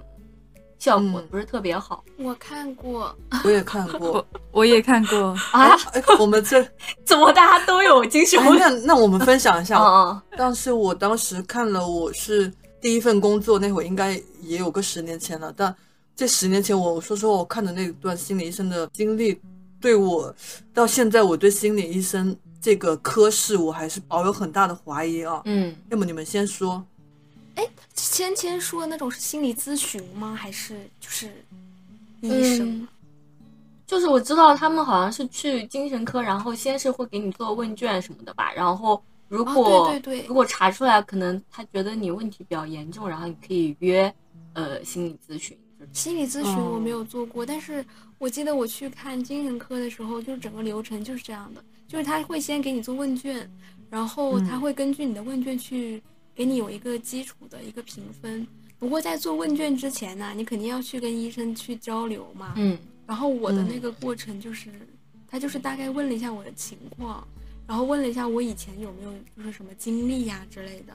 [0.78, 2.04] 效果不是特别好。
[2.18, 5.76] 我看过，我也看过， 我也看过啊。
[6.18, 6.60] 我们这
[7.06, 8.40] 怎么大家都有精神？
[8.58, 9.80] 那那我们分享一下。
[10.36, 15.54] 但是我当时看了，我是第一份工作那会儿，应该也有个十年前了。
[15.56, 15.72] 但
[16.16, 19.40] 这十年前，我说实话，我看的那段心理医生的经历。
[19.82, 20.34] 对我
[20.72, 25.42] 到现在，我对心理医生这个科室，我还是保有很大的怀疑啊。
[25.44, 26.82] 嗯，要么你们先说。
[27.56, 30.34] 哎，芊芊说的那种是心理咨询吗？
[30.34, 31.44] 还是就是
[32.20, 32.88] 医生？
[33.86, 38.50] 就是我知道他们好像是去精神科，然后先是会给你做问卷什么的吧。
[38.54, 44.14] 然后如果对对对，如果查出来可能他觉得你问题比较严重，然后你可以约
[44.54, 45.58] 呃心理咨询。
[45.92, 47.84] 心理咨询我没有做过，但是
[48.18, 53.48] 我记得我去看精神科的时候，就是整个流程就是这样的，就是他会先给你做问卷，
[53.90, 56.02] 然后他会根据你的问卷去
[56.34, 58.46] 给你有一个基础的一个评分。
[58.78, 62.54] 不过在做问卷之前呢，你肯定要去跟医生去交流嘛。
[62.56, 62.78] 嗯。
[63.06, 64.70] 然后我的那个过程就是，
[65.28, 67.26] 他就是大概问了一下我的情况，
[67.66, 70.94] 然后问了一下我以前有没有就是什么经历呀之类的，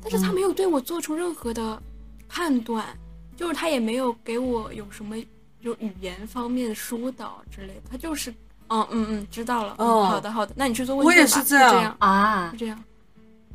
[0.00, 1.82] 但是他没有对我做出任何的
[2.28, 2.96] 判断。
[3.36, 5.16] 就是他也没有给我有什么
[5.62, 8.30] 就语言方面的疏导之类的，他就是，
[8.68, 11.16] 嗯嗯嗯，知道了，嗯，好的好的，那你去做问卷吧。
[11.16, 12.84] 我也是这样啊，这样，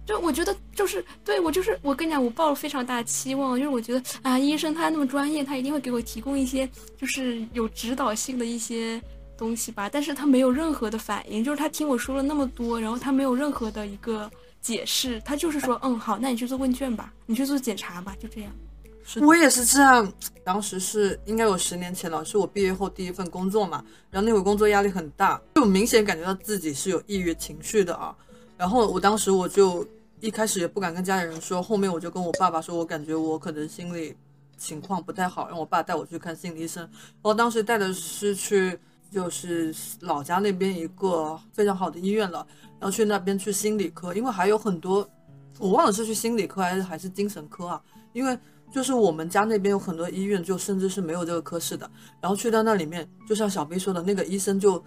[0.05, 9.01] 就我觉得就是对我就是我跟你讲，我抱了非常大的期望，就是我觉得啊，医生他那么专业，他一定会给我提供一些就是有指导性的一些
[9.37, 9.89] 东西吧。
[9.89, 18.51] 但是他没有任何的反应，就是他听我说了那么多，然后他没有任何的一个解释，他就是说，嗯，好，那你去做问卷吧，你去做检查吧，就这样。
[19.21, 20.11] 我也是这样，
[20.43, 28.13] 当时是应该有十年前了，是我毕业后第一份工作嘛，然后那会工作压力很大，就明显感觉到自己是有抑郁情绪的啊。
[28.57, 29.87] 然后我当时我就
[30.19, 34.13] 一开始也不敢跟家里人说，后面我就跟我爸爸说，我感觉我可能心理
[34.57, 36.87] 情况不太好，让我爸带我去看心理医生。
[37.21, 38.77] 我当时带的是去
[39.09, 42.45] 就是老家那边一个非常好的医院了，
[42.77, 45.07] 然后去那边去心理科，因为还有很多
[45.59, 48.37] 我忘了是去心理科还是还是精神科啊，因为。
[48.71, 51.89] 就是我们家那边有很多医院，就甚至是没有这个科室的。
[52.21, 54.83] 然后去到那里面，就像小 B 说的那个医生，就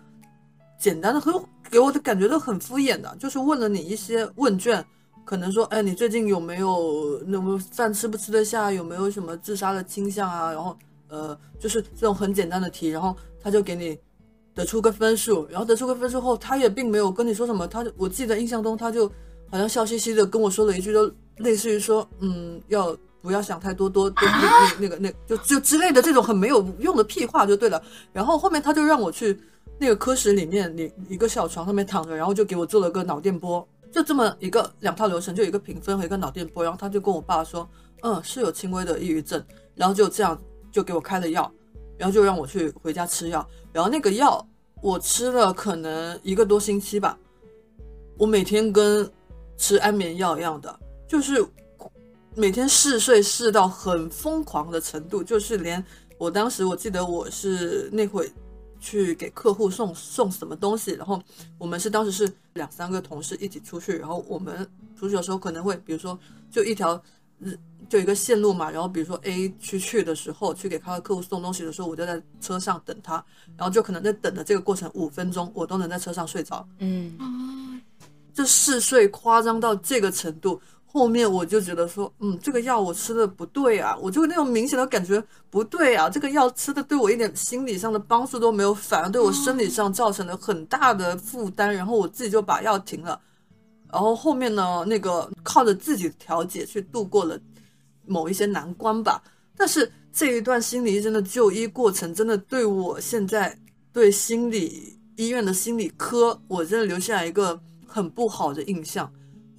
[0.79, 1.33] 简单的很
[1.71, 4.85] 给我的感觉都很敷衍的，就是问了你一些问卷，
[5.25, 10.53] 可能说，哎，你最近有没有那么饭吃不吃得下，有没有什么自杀的倾向啊？
[10.53, 10.77] 然后，
[11.09, 13.99] 呃，就是这种很简单的题，然后他就给你。
[14.53, 19.09] 得出个分数，然后得出个分数后，他也并没有跟你说什么，他我记得印象中他就
[19.49, 27.83] 好像笑嘻嘻的跟我说了一句，就类似于说，嗯，要不要想太多，多多那那那个那就就之类的这种很没有用的屁话就对了。
[28.13, 29.39] 然后后面他就让我去
[29.79, 36.63] 那个科室里面，你一个小床上面躺着，然后就给我做了个脑电波，就这么一个两套流程，就一个评分和一个脑电波。
[36.63, 37.69] 然后他就跟我爸说，
[38.03, 39.43] 嗯，是有轻微的抑郁症，
[39.75, 40.41] 然后就这样
[40.73, 41.51] 就给我开了药，
[41.99, 43.47] 然后就让我去回家吃药。
[43.73, 44.47] 然后那个药
[44.83, 47.19] 我吃了可能一个多星期吧，
[48.17, 49.11] 我每天跟
[49.57, 51.45] 吃安眠药一样的，就是
[52.37, 55.85] 每天嗜睡嗜到很疯狂的程度，就是连
[56.17, 58.31] 我当时我记得我是那会
[58.79, 61.21] 去给客户送送什么东西，然后
[61.59, 64.67] 我们是当时是两三个同事一起出去，然后我们
[64.97, 66.19] 出去的时候可能会比如说
[66.51, 67.01] 就一条
[67.89, 73.23] 就一个线路嘛，然后比如说 A 区去的时候去给他的客户送东西的时候，我就在车上等他，
[73.57, 77.27] 然后就可能在等的这个过程五分钟，我都能在车上睡着，嗯啊，
[78.33, 80.61] 就嗜睡夸张到这个程度。
[80.93, 93.21] 后面我就觉得说，嗯，这个药我吃的不对啊，我就那种明显的感觉不对啊，这个药吃的对我一点心理上的帮助都没有，反而对我生理上造成了很大的负担，然后我自己就把药停了。
[93.93, 97.39] 然后后面呢，那个靠着自己调节去度过了
[98.05, 99.23] 某一些难关吧。
[99.57, 103.57] 但是这一段心理医生的就医过程，真的对我现在
[103.93, 109.09] 对心理医院的心理科，我真的留下一个很不好的印象。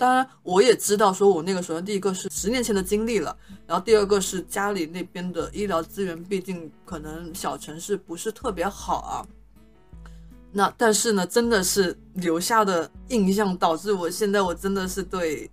[0.02, 3.38] 当然，我也知道，说我那个时候第一个是十年前的经历了，
[3.68, 9.22] 然后第二个是家里那边的医疗资源，毕竟可能小城市不是特别好啊。
[10.52, 15.48] 那但是呢，真的是留下的印象，导致我现在我真的是对，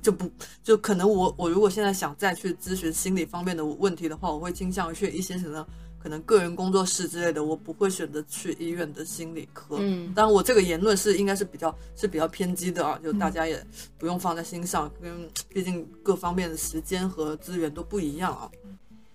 [0.00, 0.30] 就不
[0.62, 5.66] 就可能我我如果现在想再去咨询心理方面的问题的话，我会倾向于去一些什么
[6.08, 9.76] 可能个人工作室之类的，我不会选择去医院的心理科。
[9.78, 13.62] 嗯当然，我这个言论是应该是比较是比较偏激的啊，就大家也
[13.98, 18.50] 不用放在心上，跟毕竟各方面的时间和资源都不一样啊。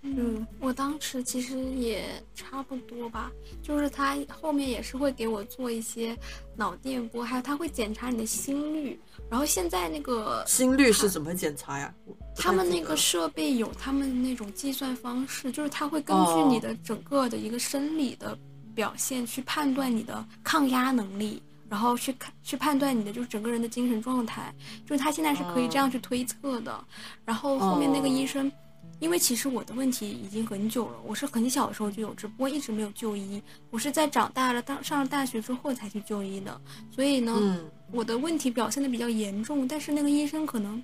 [0.03, 3.31] 嗯，我当时其实也差不多吧，
[3.63, 6.15] 就是他后面也是会给我做一些
[6.55, 8.99] 脑电波，还有他会检查你的心率，
[9.31, 11.91] 然后现在那个心率是怎么检查呀？
[12.35, 18.37] 他们那个设备有他们那种计算方式，就是他会根据你的整个的一个生理的
[18.75, 24.53] 表现去判断你的抗压能力，然后去看去判断你的就是整个人的精神状态，
[24.85, 26.83] 就是他现在是可以这样去推测的。
[27.23, 28.51] 然后后面那个医生，
[28.99, 33.41] 因为其实我的问题已经很久了，我是很小的时候就有，只不过一直没有就医。
[33.69, 36.59] 我是在长大了，当上了大学之后才去就医的，
[36.91, 37.69] 所以呢，嗯。
[37.91, 40.83] 我的问题表现的比较严重，但是那个医生可能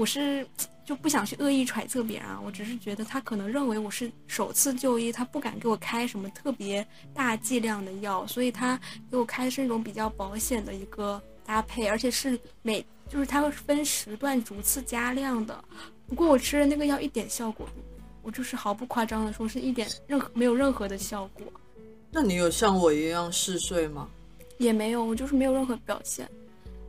[0.00, 0.46] 我是
[0.82, 15.62] 就不想去恶意揣测别人啊，我只是觉得他可能认为我是首次就医，他不敢给我开什么特别大剂量的药，所以他给我开的是那种比较保险的一个搭配，而且是每就是它会分时段逐次加量的。
[16.08, 21.44] 不过我吃的那个药一点效果都没有，我就是毫不夸张的说，是一点任何没有任何的效果，
[22.10, 24.08] 那你有像我一样嗜睡吗？
[24.56, 26.26] 也没有，我就是没有任何表现。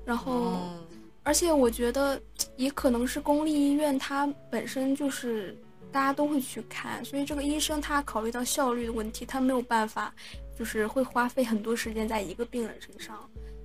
[0.05, 0.53] 然后。
[0.53, 0.87] 嗯
[1.23, 2.19] 而且我觉得
[2.55, 5.55] 也可能是公立医院，它本身就是
[5.91, 10.13] 大家都会去看，所以这个医生他考虑到效率的问题，他没有办法，
[10.57, 13.17] 就是会花费很多时间在一个病人身上。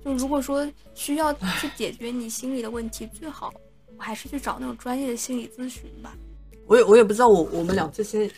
[0.05, 3.53] 就如果说需要去解决你心理的问题，最好
[3.97, 6.15] 我还是去找那种专业的心理咨询吧。
[6.67, 8.29] 我也我也不知道我我们俩这些，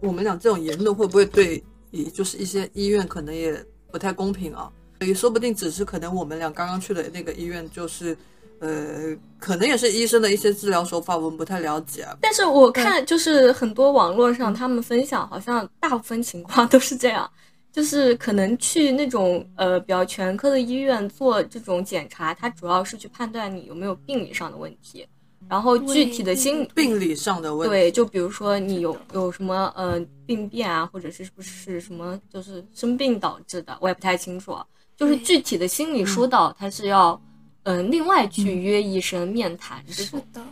[0.00, 8.16] 我们俩这种言论会不会对，也就是一些医院可能也不太公平啊，也说不定只是可能我们俩刚刚去的那个医院就是，
[8.62, 12.16] 呃，可能也是医生的一些治疗手法我们不太了解啊。
[12.20, 17.28] 但是我看就是很多网络上他们分享，好像大部分情况 都是这样，
[17.72, 25.04] 就是可能去那种呃比较全科的医院做这种检查，它主要是去判断你有没有病理上的问题，
[25.48, 34.64] 然后具体的心病理上的问题，对，就比如说你有有什么呃病变啊，或者是不是什么就是生病导致的，我也不太清楚啊。
[34.96, 37.31] 就是具体的心理疏导，它是要嗯、
[37.64, 40.22] 呃另外去约医生面谈这是种。
[40.32, 40.42] 的，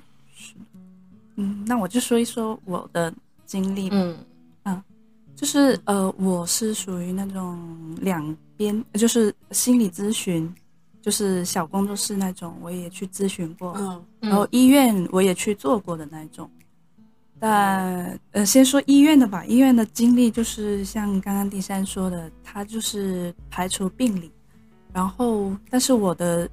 [1.37, 3.13] 嗯，那我就说一说我的
[3.47, 3.97] 经历吧。
[3.97, 4.17] 嗯
[5.37, 10.55] 就是呃，我是属于那种两边，就是心理咨询，
[11.01, 16.51] 就是小工作室那种，我也去咨询过，嗯然后医院我也去做过的那种。
[17.39, 24.31] 但呃，先说医院的吧，医院的经历就是像刚刚第三说的，他就是排除病理，
[24.93, 26.47] 然后但是我的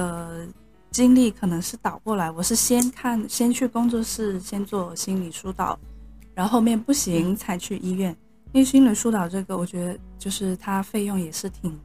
[0.00, 0.46] 呃
[0.90, 5.78] 经历可能是倒过来，我是先看先去工作室先做心理疏导，
[6.34, 8.16] 然后后面不行才去医院。
[8.52, 11.78] 因为心理疏导这个，我觉得就是它费用也是挺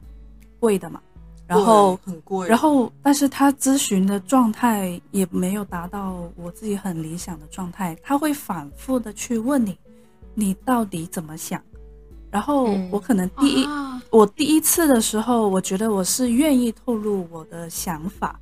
[0.58, 1.00] 贵的嘛。
[1.46, 9.78] 然后很贵，然后，但是他咨询的状态也没有达到我自己很理想的状态，他会反复的去问你，
[10.34, 11.62] 你到底怎么想。
[12.36, 18.38] 然后嗯我可能第一，啊我第一次的时候，我觉得我是愿意透露我的想法，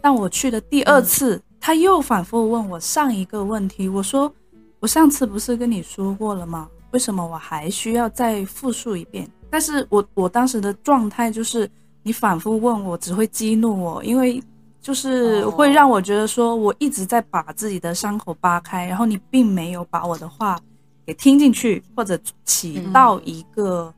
[0.00, 4.32] 但我去的第二次，他又反复问我上一个问题，我说
[4.80, 6.66] 我上次不是跟你说过了吗？
[6.92, 9.30] 为什么我还需要再复述一遍？
[9.50, 11.70] 但是我我当时的状态就是，
[12.02, 14.42] 你反复问我，只会激怒我，因为
[14.80, 20.58] 就是哦会让我觉得说我一直在把自己的伤口扒开，然后你并没有把我的话
[21.06, 23.92] 给听进去，或者起到一个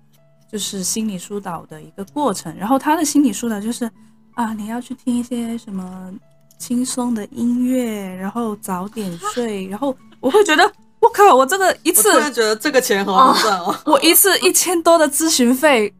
[0.50, 2.54] 就是心理疏导的一个过程。
[2.56, 3.90] 然后他的心理疏导就是
[4.34, 6.12] 啊，你要去听一些什么
[6.58, 10.64] 轻松的音乐，然后早点睡，然后我会觉得
[11.00, 13.74] 我靠，我这个一我次突然觉得这个钱好好赚哦。
[13.84, 15.92] 我一次 一千多的咨询费，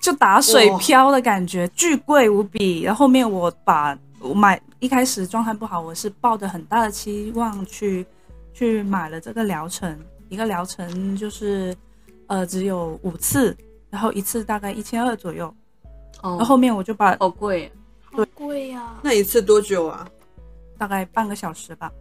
[0.00, 2.82] 就打水漂的感觉，巨贵无比。
[2.82, 8.06] 然后后面我把我买一开始状态不好，我是抱着很大的期望去
[8.52, 9.98] 去买了这个疗程，
[10.28, 11.74] 一个疗程就是
[12.26, 13.56] 呃只有五次，
[13.90, 15.46] 然后一次大概一千二左右。
[16.22, 17.70] 哦然后后面我就把好贵，
[18.04, 20.08] 好贵呀、那一次多久啊？
[20.78, 21.92] 大概半个小时吧，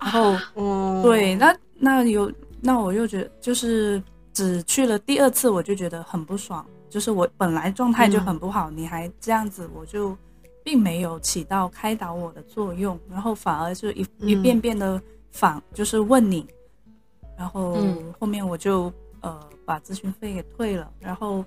[0.00, 0.36] 然后。
[0.54, 6.66] 哦，对，那那有那我又觉得就是只去了第二次，我就觉得很不爽。
[6.88, 10.16] 就是我本来状态就很不好，你还这样子，我就
[10.64, 16.46] 并没有起到开导我的作用，然后反而就一、一嗯遍遍的反，就是问你，
[17.36, 21.44] 然后嗯后面我就呃把咨询费给退了，然后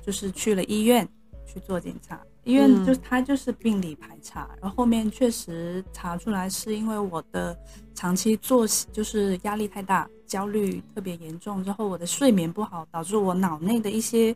[0.00, 1.06] 就是去了医院
[1.46, 2.20] 去做检查。
[2.44, 7.56] 医院嗯就他就是病理排查，然后后面确实查出来是因为我的
[7.94, 14.34] 长期作息就是压力太大，焦虑特别严重，之后我的睡眠不好，导致我脑内的一些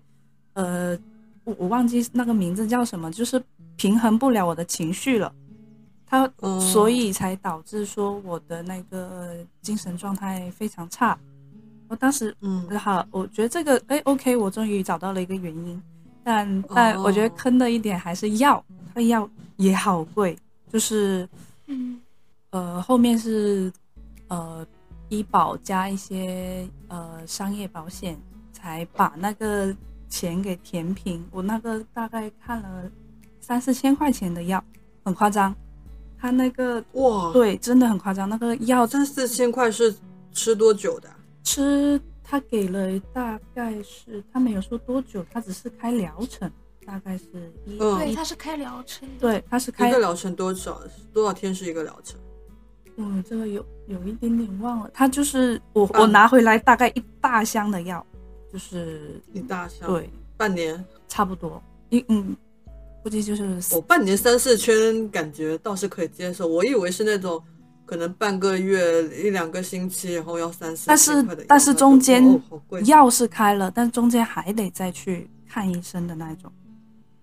[0.53, 0.97] 呃，
[1.43, 3.43] 我我忘记那个名字叫什么，就是
[3.77, 5.33] 平衡不了我的情绪了。
[6.07, 11.19] 它哦所以才导致说我的那个精神状态非常差。
[11.89, 15.83] 我当时嗯，好，我觉得这个哎，OK，我终于找到了一个原因，
[16.25, 20.37] 但但我觉得哦坑的一点还是药，它药也好贵，
[20.69, 21.29] 就是
[21.67, 22.01] 嗯，
[22.51, 23.73] 呃后面是
[24.29, 24.67] 呃
[25.09, 28.19] 医保加一些呃商业保险，
[28.53, 29.73] 才把那个
[30.09, 31.25] 钱给填平。
[31.31, 32.91] 我那个大概看了
[33.41, 34.63] 三四千块钱的药，
[35.05, 35.55] 很夸张。
[36.19, 38.29] 他那个哇，，对，真的很夸张。
[38.29, 39.95] 那个药三四千块是
[40.33, 41.17] 吃多久的啊？
[41.45, 46.51] 吃他给了大概是他没有说多久，他只是开疗程，
[46.85, 47.25] 大概是
[47.65, 50.81] 一、嗯对，他是开疗程，对，他是开一个疗程多少？
[51.13, 52.19] 多少天是一个疗程？
[52.97, 58.05] 嗯，这个有有一点点忘了，他就是我嗯我拿回来大概一大箱的药，
[58.53, 60.85] 就是一大箱，对，半年。
[61.09, 62.37] 差不多一嗯，
[63.07, 66.45] 估计就是我半年三四圈，感觉倒是可以接受。
[66.45, 67.41] 我以为是那种
[67.85, 76.51] 可能半个月、一两个星期，然后要三四但是但是中间哦药是开了，但中间还得再去看医生的那种，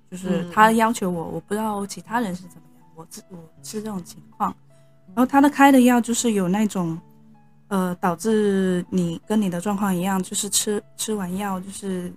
[0.10, 4.56] 就是嗯他要求我，我不知道其他人是怎么样，我是我是这种情况。
[5.08, 6.98] 然后他的开的药就是有那种，
[7.68, 12.10] 呃，导致你跟你的状况一样，就是吃吃完药就是，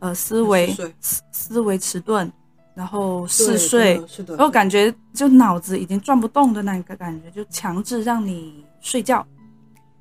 [0.00, 2.28] 呃，思维思思维迟钝，
[2.74, 9.24] 然后对嗜睡然后感觉就脑子已经转不动的那个感觉，就强制让你睡觉。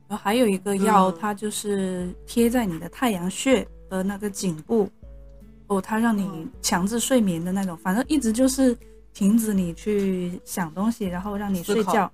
[0.07, 4.89] 然后还有一个药，嗯它就是贴在你的太阳穴的那个颈部，
[5.67, 6.49] 哦，它让你嗯。
[6.61, 8.75] 强制睡眠的那种，反正一直就是
[9.13, 12.11] 停止你去想东西，然后让你睡觉。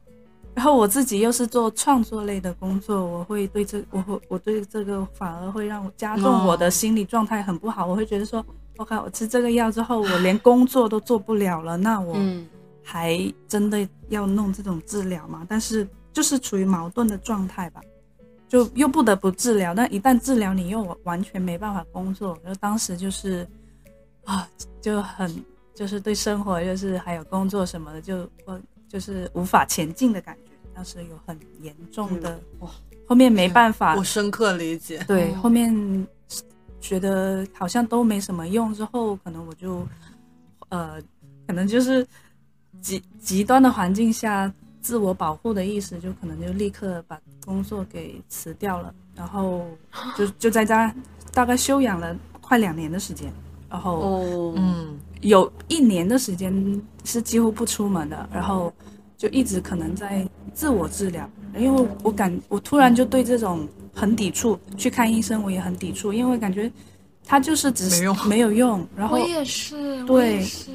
[0.56, 8.46] 然后我自己又是做创作类的工作，我会对这我会我对这个反而会让我加重我的哦心理状态很不好，我会觉得说，
[8.80, 12.48] 我靠，我吃这个药之后，我连工作都做不了了，那我嗯
[12.82, 15.46] 还真的要弄这种治疗吗？
[15.50, 17.82] 但是就是处于矛盾的状态吧，
[18.48, 23.46] 就又不得不治疗，但一旦治疗你又完全没办法工作，然后当时就是
[24.24, 24.48] 啊，
[24.80, 25.44] 就很
[25.76, 28.58] 就是对生活就是还有工作什么的，就我
[28.88, 32.70] 就是无法前进的感觉，当时有很严重的，哇，
[33.06, 35.04] 后面没办法我深刻理解。
[35.06, 36.08] 对，嗯后面
[36.80, 39.86] 觉得好像都没什么用，之后可能我就，
[40.70, 41.02] 呃，
[41.48, 42.06] 可能就是
[42.82, 44.52] 极极端的环境下，
[44.82, 49.66] 自我保护的意识就可能就立刻把工作给辞掉了，然后
[50.18, 50.94] 就 就在家
[51.34, 53.32] 大概休养了快两年的时间，
[53.70, 58.74] 然后哦，嗯，有一年的时间是几乎不出门的，然后
[59.18, 66.72] 就一直可能在自我治疗，因为我感我突然就对这种很抵触，去看医生我也很抵触，因为感觉
[67.26, 68.28] 他就是只是没用。
[68.28, 70.72] 没有用，然后我也是，我对也是，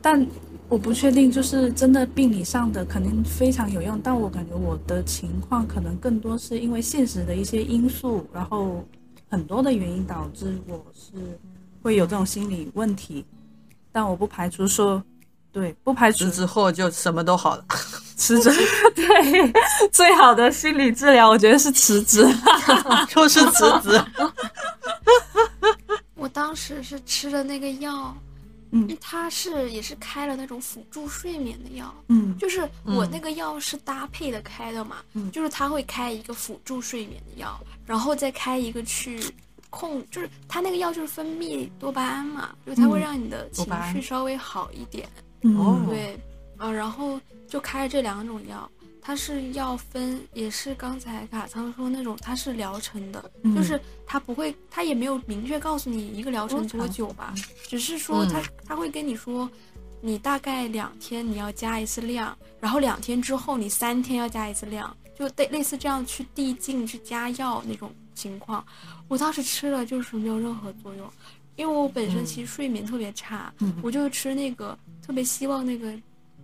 [0.00, 0.26] 但
[0.68, 8.84] 我不确定，就是真的病理上的肯定非常有用，但我感觉我的情况可能更多是因为现实的一些因素，然后
[9.30, 11.38] 很多的原因导致我是
[11.82, 13.24] 会有这种心理问题，
[13.90, 15.02] 但我不排除说，
[15.58, 17.64] 对，不排除辞职后就什么都好了。
[18.14, 18.50] 辞职，
[18.94, 19.52] 对，
[19.90, 22.24] 最好的心理治疗，我觉得是辞职。
[23.10, 24.00] 就是辞职。
[26.14, 28.16] 我当时是吃的那个药，
[28.70, 39.20] 嗯它是也是开了那种辅助睡眠的药，嗯就是我嗯那个药是搭配的开的嘛，嗯就是他会开一个辅助睡眠的药，然后再开一个去
[39.70, 45.08] 控，就是他那个药就是分泌多巴胺嘛，就是它会嗯让你的情绪稍微好一点，
[45.42, 45.80] 哦。
[45.80, 46.18] 嗯，对，
[46.56, 48.70] 啊，然后就开了这两种药。
[49.00, 53.54] 它是要分，也是刚才卡仓说那种，它是疗程的，嗯。
[53.54, 57.32] 就是它不会，它也没有明确告诉你一个疗程多久吧，
[57.68, 58.44] 只是说它嗯。
[58.66, 59.50] 它会跟你说，
[60.02, 68.62] 你大概两天你要加一次量，然后两天之后你三天要加一次量，就类类似这样去递进去加药那种情况。
[69.08, 71.10] 我当时吃了就是没有任何作用，
[71.56, 73.74] 因为我本身其实睡眠特别差，嗯。
[73.82, 74.78] 我就吃那个
[75.08, 75.90] 特别希望那个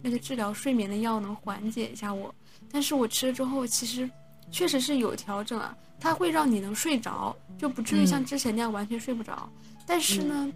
[0.00, 2.34] 那个治疗睡眠的药能缓解一下我，
[2.72, 4.10] 但是我吃了之后其实
[4.50, 8.24] 确实是有调整啊，它会让你能睡着，就不至于像嗯。
[8.24, 9.46] 之前那样完全睡不着。
[9.86, 10.50] 但是呢，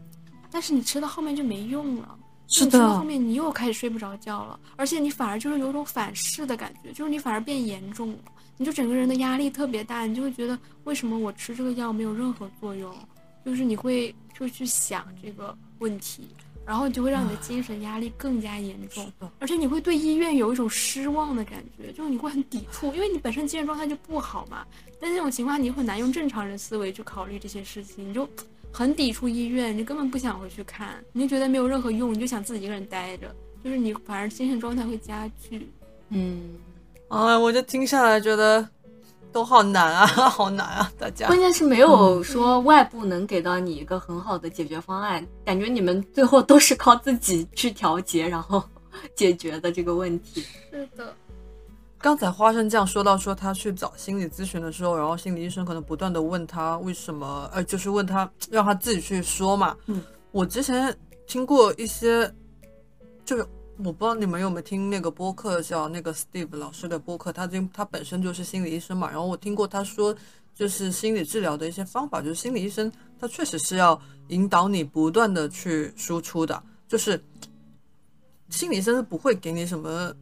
[0.51, 2.19] 但是你吃到后面就没用了。
[2.47, 8.19] 吃到后，面你又开始睡不着觉了，而且你反而就是有种反噬的感觉，就是你反而变严重了，
[8.57, 12.91] 你就整个人的压力特别大，你就会觉得为什么我吃这个药没有任何作用，
[13.45, 16.27] 就是你会就去想这个问题，
[16.69, 24.66] 然后你就会让你的精神压力更加严重而且你会对医院有一种失望的感觉，就是你会很抵触，因为你本身精神状态就不好嘛。
[25.01, 28.29] 在这种情况下，你很难用正常人思维去考虑这些事情，你就
[28.71, 35.66] 很抵触医院，你根本不想回去看，你就觉得没有任何用，你就想自己一个人待着，就是你反而精神状态会加剧。
[36.11, 36.51] 嗯，
[37.09, 38.69] 哎，我就听下来觉得
[39.33, 41.39] 都好难啊， 好难啊，大家关。
[41.39, 48.62] 键是没有说外部能给到你一个很好的解决方案，感觉你们最后都是靠自己去调节，然后
[49.14, 50.45] 解决的这个问题。
[50.70, 51.14] 是的，
[51.99, 59.76] 刚才花生酱说到说他去找心理咨询的时候，然后心理医生可能不断的问他为什么，呃，就是问他让他自己去说嘛。
[59.87, 62.33] 嗯，我之前听过一些，
[63.24, 63.47] 就是
[63.79, 70.14] 我不知道你们有没有听那个播客，叫那个 Steve 老师的播客，他经他本身就是心理医生嘛，然后我听过他说，
[70.55, 77.22] 就是心理治疗的一些方法，就是心理医生他确实是要引导你不断的去输出的，就是
[78.51, 80.14] 心理医生是不会给你什么。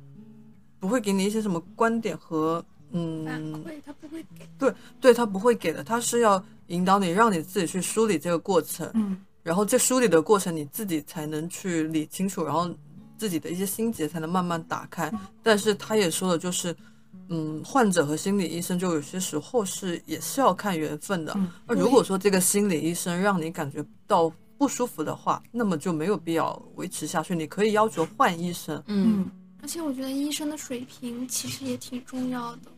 [0.78, 4.74] 不会给你一些什么观点和反嗯，馈他不会给。
[5.00, 12.70] 对他不会给的，他是要引导你，让你自己去梳理这个过程，嗯然后这梳理的过程你自己才能去理清楚，然后
[13.16, 15.12] 自己的一些心结才能慢慢打开。
[15.42, 16.74] 但是他也说了，就是
[17.28, 21.32] 嗯，患者和心理医生就有些时候是也是要看缘分的。
[21.36, 28.76] 嗯那如果说这个心理医生让你感觉到不舒服的话，那么就没有必要维持下去，你可以要求换医生。
[28.86, 29.30] 嗯嗯
[29.62, 32.70] 而且我觉得医生的水平其实也挺重要的。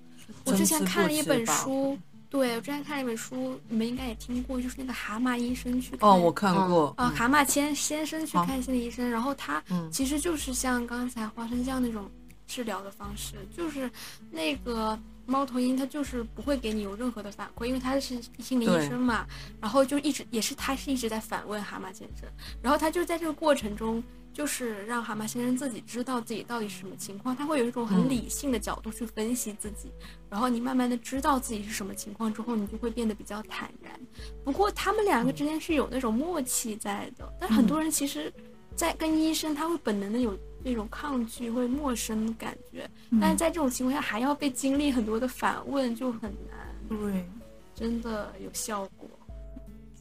[0.44, 1.98] 我之前看了一本书，
[2.30, 6.92] 对我之前看了一本书，你们应该也听过，就是那个蛤蟆医生去看哦，我看过。
[6.96, 12.10] 啊，蛤蟆先先生去看心理医生，然后他嗯其实就是像刚才花生酱那种
[12.46, 13.90] 治疗的方式，就是
[14.30, 19.26] 那个猫头鹰，他就是不会给你有任何的反馈，因为他是心理医生嘛，
[19.60, 22.28] 然后就一直也是他是一直在反问蛤蟆先生，
[22.62, 24.02] 然后他就在这个过程中。
[24.38, 29.90] 就是让蛤蟆先生自己知道自己到底是什么情况，他会有一种很嗯理性的角度去分析自己，
[30.30, 33.98] 然后你慢慢的知道自己是什么情况之后，你就会变得比较坦然。
[34.44, 38.32] 不过他们两个之间是有那种默契在的，但是很多人其实，
[38.76, 42.88] 在跟医生他会本能的有那种抗拒会陌生的感觉，
[43.20, 47.28] 但是在这种情况下还要被经历很多的反问，就很难，对，
[47.74, 49.10] 真的有效果。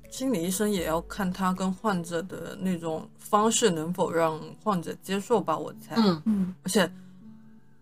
[0.10, 5.96] 心理医生也要看他跟患者的那种方式能否让患者接受吧，我猜。
[5.98, 6.90] 嗯，嗯，而且，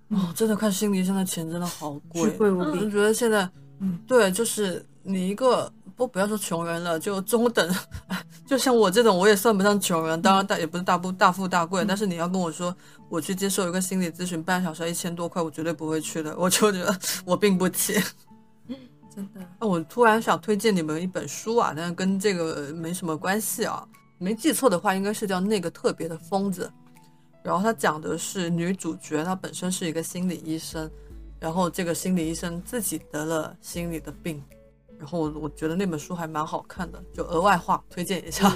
[0.09, 3.49] 哦，真的看心理医生的钱真的好贵，贵无我就比，觉得现在，
[3.79, 7.75] 嗯，对，就是你一个不不要说穷人了，就中等，
[8.45, 12.75] 就像我这种，我也算不上穷人，当然大也不是大富大富大贵，但是你要跟我说
[13.07, 17.93] 我去接受一个心理咨询半小时一千多块，我绝对不会去的，我就觉得我病不起。
[19.15, 23.87] 真的，那我突然想推荐你们一本书啊，但是跟这个没什么关系啊。
[24.17, 26.71] 没记错的话，应该是叫《那个特别的疯子》。
[27.43, 30.89] 然后它讲的是女主角，她本身是一个心理医生，
[31.39, 34.43] 然后这个心理医生自己得了心理的病，
[34.97, 38.51] 然后我我觉得那本书还蛮好看的，就额外话推荐一下。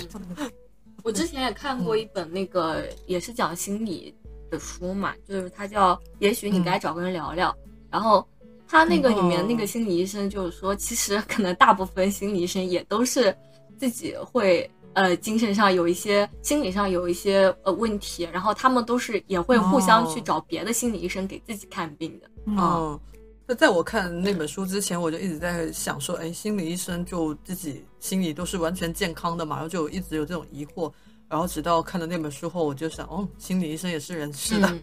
[1.03, 4.14] 我之前也看过一本那个也是讲心理
[4.49, 7.51] 的书嘛，就是它叫《也许你该找个人聊聊》，
[7.91, 8.28] 然后
[8.70, 13.36] 他那个里面那个心理医生就是说，其实可能大部分心理医生也都是
[13.80, 22.30] 自己会呃精神上有一些、心理上有一些呃问题，然后他们都是也会互相去哦找别的心理医生给自己看病的。
[22.45, 22.99] 嗯嗯，
[23.47, 30.91] 那在我看那本书之前，我就一直在想说，哎，心理医生就自己心理都是完全健康的嘛，然后就一直有这种疑惑。
[31.28, 34.82] 然后直到看了那本书后，我就想，哦，心理医生也是人，是的，嗯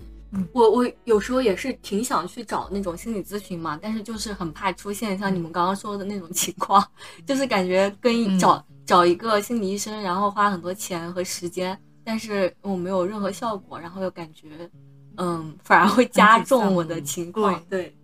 [0.53, 6.85] 我我有时候也是挺想去找那种心理咨询嘛，但是就是很怕出现像你们刚刚说的那种情况，
[7.27, 14.69] 就是感觉跟找、找一个心理医生，然后花很多钱和时间，但是我没有任何效果，然后又感觉，
[15.17, 17.63] 嗯，反而会加重我的情况。
[17.69, 17.97] 对，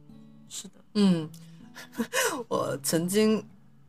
[0.49, 1.28] 是的，嗯，
[2.49, 3.45] 我曾经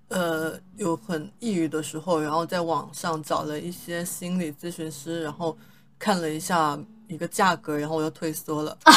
[0.09, 5.57] 呃有很抑郁的时候，然后在网上找了一些心理咨询师，然后
[5.97, 6.77] 看了一下
[7.13, 8.77] 一个价格，然后我又退缩了。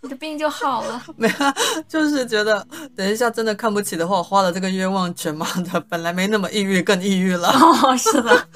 [0.00, 1.04] 你的病就好了。
[1.18, 1.34] 没有，
[1.88, 2.64] 就是觉得
[2.94, 7.48] 等一下真的看不起的话，我花了这个冤枉钱嘛的， 本来没那么抑郁，更抑郁了。
[7.48, 8.48] 哦，是的，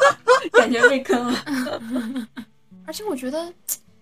[0.53, 1.45] 感觉被坑了。
[2.87, 3.53] 而且我觉得，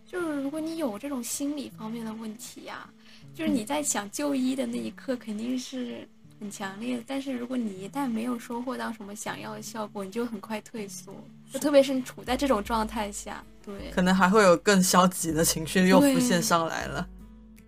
[0.07, 2.89] 就是如果你有这种心理方面的问题呀、
[3.35, 6.07] 就是你在想就医的那一刻肯定是
[6.39, 11.15] 很强烈的，但是如果你一旦没有收获到什么想要的效果，你就很快退缩，
[11.53, 17.07] 就特别是你处在这种状态下，对，可能还会有更消极的情绪又浮现上来了。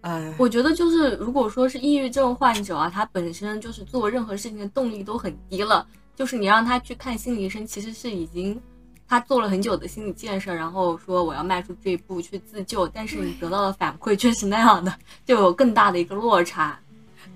[0.03, 8.59] 哎，我觉得就是，如果说是抑郁症患者啊，他本身就是做任何事情的动力都很低了，就是你让他去看心理医生，其实是已经
[9.07, 14.95] 他做了很久的心理建设，然后说我要迈出这一步去自救，但是你得到的反馈却是那样的，
[15.26, 16.78] 就有更大的一个落差。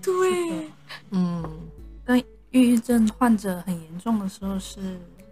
[0.00, 0.70] 对，
[1.10, 1.44] 嗯，
[2.04, 2.18] 跟
[2.50, 4.80] 抑郁症患者很严重的时候是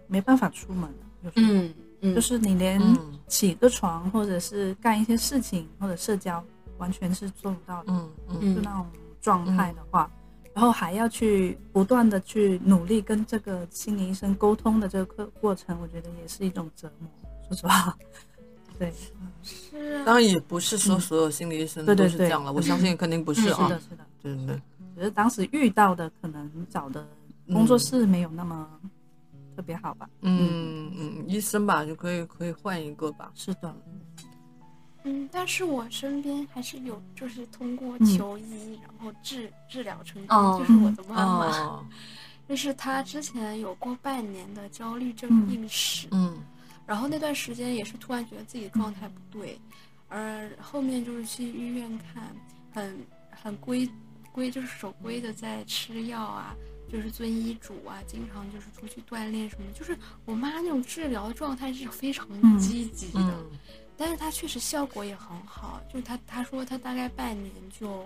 [0.07, 0.87] 没办法出门
[1.35, 6.43] 嗯嗯，就是你连嗯起个床或者是干一些事情或者社交，
[6.77, 7.93] 完全是做不到的。
[7.93, 8.37] 嗯嗯。
[8.41, 8.85] 嗯就那种
[9.21, 10.09] 状态的话，
[10.53, 17.09] 然后还要去不断的去努力跟这个心理医生沟通的这个过过程，我觉得也是一种折磨。
[17.47, 17.97] 说实话，
[18.77, 18.93] 对，
[19.41, 23.55] 是啊，当然也不是说所有心理医生都是这样了，我相信肯定不是啊。
[23.55, 23.79] 是啊的，。
[23.79, 24.45] 是的，对对。
[24.47, 24.61] 对，
[24.95, 27.07] 只是当时遇到的可能找的
[27.47, 28.67] 工作室没有那么
[29.55, 30.09] 特别好吧。
[30.21, 33.31] 嗯嗯，医生吧就可以可以换一个吧。
[33.35, 33.75] 是的，
[35.03, 41.45] 嗯，但是我身边还是有，就是通过嗯求医、然后治治疗成功，哦就是我的妈妈。
[41.59, 41.85] 哦，
[42.47, 46.41] 就是她之前有过半年的焦虑症嗯病史，嗯
[46.85, 49.57] 然后那段时间也是突然觉得自己的状态不对，
[50.09, 52.35] 而后面就是去医院看，
[52.73, 53.89] 很很规
[54.33, 56.55] 规就是守规的在吃药啊，
[56.93, 63.49] 就是遵医嘱啊，经常就是出去锻炼什么的，就是我妈那种治疗的状态是非常嗯积极的，嗯
[63.97, 68.05] 但是她确实效果也很好，就是她她说她大概半年就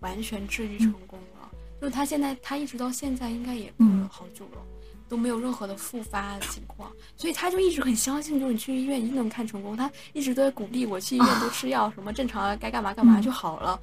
[0.00, 4.60] 完全治愈成功了，就是她现在她一直到现在应该也过了好久了。
[5.08, 9.76] 都没有任何的复发的情况，所以她就一直很相信，就是你去医院一定能看成功。
[9.76, 13.80] 她一直都在鼓励我去医院多吃药，什么正常该干嘛干嘛就好了。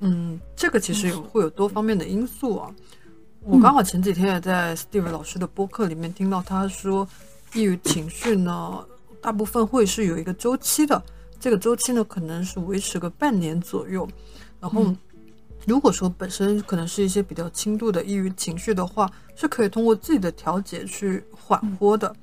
[0.00, 2.74] 嗯，这个其实有会有多方面的因素啊。
[3.46, 7.06] 我刚好前几天也在 Steve 老师的播客里面听到他说，
[7.52, 8.82] 抑郁情绪呢，
[9.20, 11.02] 大部分会是有一个周期的，
[11.38, 14.08] 这个周期呢可能是维持个半年左右。
[14.60, 14.94] 然后，
[15.66, 22.14] 如果说本身可能是一些比较轻度的抑郁情绪的话，是可以通过自己的调节去缓和的。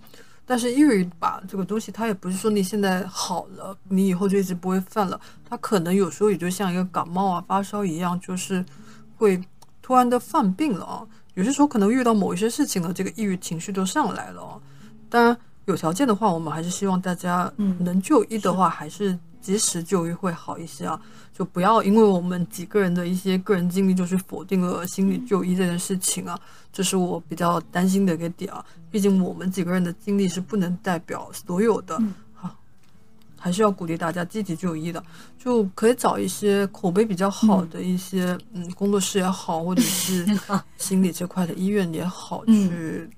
[0.44, 5.22] 但是抑郁吧，这个东西它也不是说你现在好了，你以后就一直不会犯了。
[5.48, 8.66] 它可能有时候也就像一个感冒啊、发烧一样，就是
[9.18, 9.40] 会
[9.92, 11.06] 突然的犯病了啊。
[11.34, 14.56] 有些时候可能遇到某一些事情了，这个抑郁情绪都上来了啊。
[15.10, 20.98] 当然，有条件的话，我们还是希望大家嗯能就医的话，还是及时就医会好一些啊。
[21.34, 26.40] 就不要因为我们几个人的一些个人经历，就去否定了心理就医这件事情啊。
[26.72, 28.64] 这是我比较担心的一个点啊。
[28.90, 32.02] 毕竟我们几个人的经历是不能代表所有的，
[33.42, 35.04] 还是要鼓励大家积极就医的。
[35.38, 40.24] 就可以找一些口碑比较好的一些嗯工作室也好，或者是
[40.78, 43.10] 心理这块的医院也好，嗯去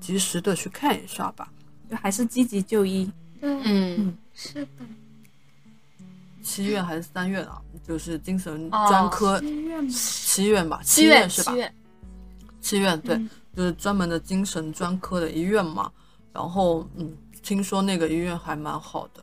[0.00, 1.50] 及时的去看一下吧。
[1.90, 3.10] 就还是积极就医。
[3.40, 4.68] 对，嗯是的，
[6.42, 7.60] 七院还是三院啊？
[7.86, 11.52] 就是精神哦专科医院嘛，七院吧，七院是吧
[12.60, 12.78] 七？
[12.78, 15.90] 院对，嗯就是专门的精神专科的医院嘛。
[16.32, 19.22] 然后嗯，听说那个医院还蛮好的，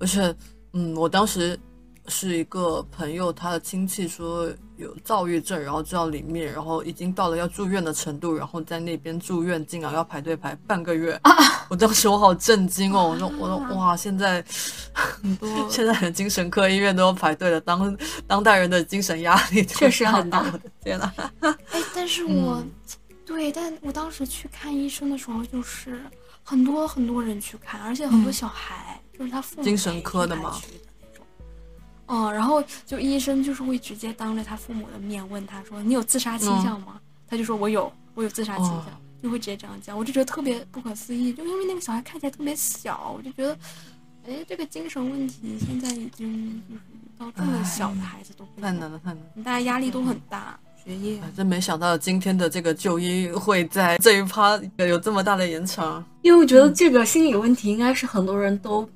[0.00, 0.34] 而且
[0.72, 1.58] 嗯，我当时
[2.08, 11.20] 是一个朋友，他的亲戚说有躁郁症，然后就到里面，然后已经到了要住院的程度，然后在那边住院，竟然要排队排半个月。
[11.68, 14.44] 我当时我好震惊哦，我说我说哇，现在
[14.92, 17.96] 很多现在连精神科医院都要排队了，当
[18.26, 21.12] 当代人的精神压力确实很大我的天呐！
[21.40, 22.70] 哎，但是我、嗯
[23.24, 26.02] 对，但我当时去看医生的时候，就是
[26.42, 30.60] 很多很多人去看，而且很多嗯小孩，就是他父母精神科的吗。
[32.06, 38.86] 哦，然后就医生就是会直接当着他父母的面问他说：“你有自杀倾向吗？”他就说：“我有，我有自杀倾向。
[39.22, 43.56] 就会直接这样讲，我就觉得特别不可思议，就因为那个小孩看起来特别小，我就觉得，
[44.26, 46.80] 哎，这个精神问题现在已经就是
[47.18, 49.42] 到这么小的孩子都太难了，太难了。
[49.44, 50.58] 大家压力都很大。
[50.90, 56.04] 学业哎真没想到今天的这个就医会在这一趴有这么大的延长。
[56.22, 58.88] 因为我觉得这个心理问题应该是很多人都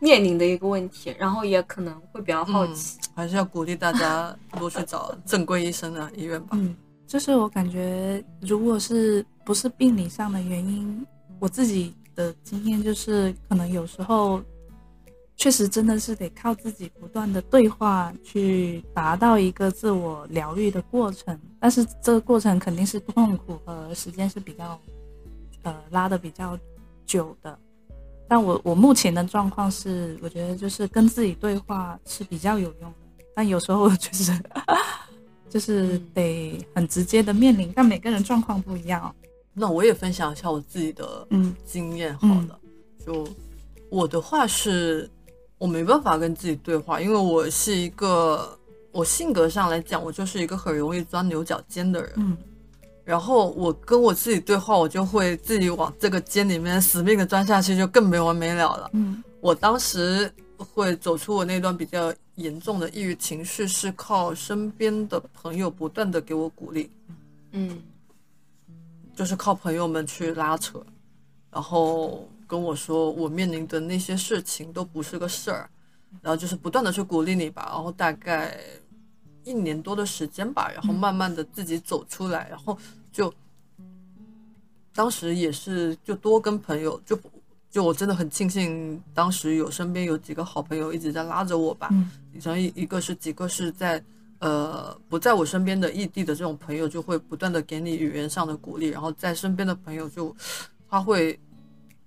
[0.00, 2.98] 面临的一个问题，然后也可能会比较好奇。
[3.14, 6.48] 还是要鼓励大家多去找正规医生啊医院吧。
[6.52, 6.74] 嗯，
[7.06, 11.06] 就是我感觉，如果是不是病理上的原因，
[11.38, 14.40] 我自己的经验就是，可能有时候
[15.42, 24.78] 确实真的是得靠自己不断的对话去达到一个自我疗愈的过程，但是这个过程肯定是痛苦和时间是比较
[25.64, 26.56] 呃拉的比较
[27.04, 27.58] 久的。
[28.28, 34.32] 但我我目前的状况是，我觉得就是跟自己对话是比较有用的，但有时候 就是
[35.50, 39.12] 就是得很直接的面临，但每个人状况不一样哦。
[39.52, 42.56] 那我也分享一下我自己的嗯经验好了。
[43.04, 43.26] 就
[43.90, 45.10] 我的话是，
[45.62, 48.58] 我没办法跟自己对话，因为我是一个，
[48.90, 52.12] 我性格上来讲，我就是一个很容易钻牛角尖的人。
[52.16, 52.36] 嗯
[53.04, 58.90] 然后我跟我自己对话，我就会自己往这个尖里面死命的钻下去，就更没完没了了。
[58.92, 66.90] 嗯我当时会走出我那段比较严重的抑郁情绪，是靠身边的朋友不断的给我鼓励，
[67.52, 67.80] 嗯
[69.14, 70.84] 就是靠朋友们去拉扯，
[71.52, 75.70] 然后跟我说我面临的那些事情都不是个事儿，
[76.20, 78.54] 然后就是不断的去鼓励你吧，然后大概
[79.42, 82.76] 一年多的时间吧，然后慢慢的自己走出来，然后
[83.10, 83.32] 就
[84.94, 87.18] 当时也是就多跟朋友就。
[87.72, 94.04] 就我真的很庆幸，当时有身边有几个好朋友一直在拉着我吧，嗯然后一一个是几个是在
[94.40, 100.36] 呃不在我身边的异地的这种朋友，就会不断的给你语言上的鼓励，然后在身边的朋友就
[100.86, 101.40] 他会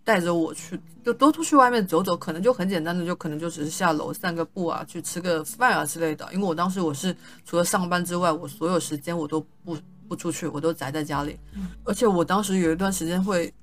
[0.05, 6.25] 带着我去，就多出去外面走走，可能就很简单的，就可能就只是下楼散个步啊，去吃个饭啊之类的。
[6.31, 9.77] 因为我当时我是除了上班之外，我所有时间我都不
[10.07, 11.37] 不出去，我都宅在家里，
[11.83, 13.53] 而且我当时有一段时间会。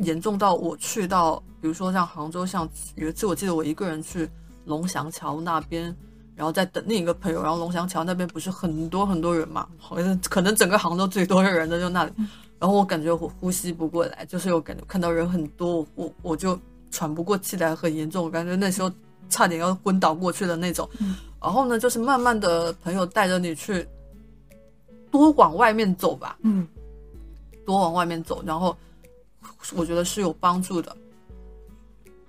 [0.00, 4.28] 严重到我去到，比如说像杭州，像有一次我记得我一个人去
[4.66, 5.84] 龙翔桥那边，
[6.34, 12.12] 然后在等另一个朋友，然后龙翔桥那边不是很多很多人嘛，好像可能整个杭州最多的人的就那里，
[12.58, 16.58] 然后我感觉我呼吸不过来，就是我感觉看到人很多，我我就
[16.90, 18.90] 喘不过气来，很严重，我感觉那时候
[19.28, 20.88] 差点要昏倒过去的那种。
[21.40, 23.86] 然后呢，就是慢慢的朋友带着你去
[25.10, 26.66] 多往外面走吧，嗯
[27.64, 28.76] 多往外面走，然后
[29.74, 30.96] 我觉得是有帮助的。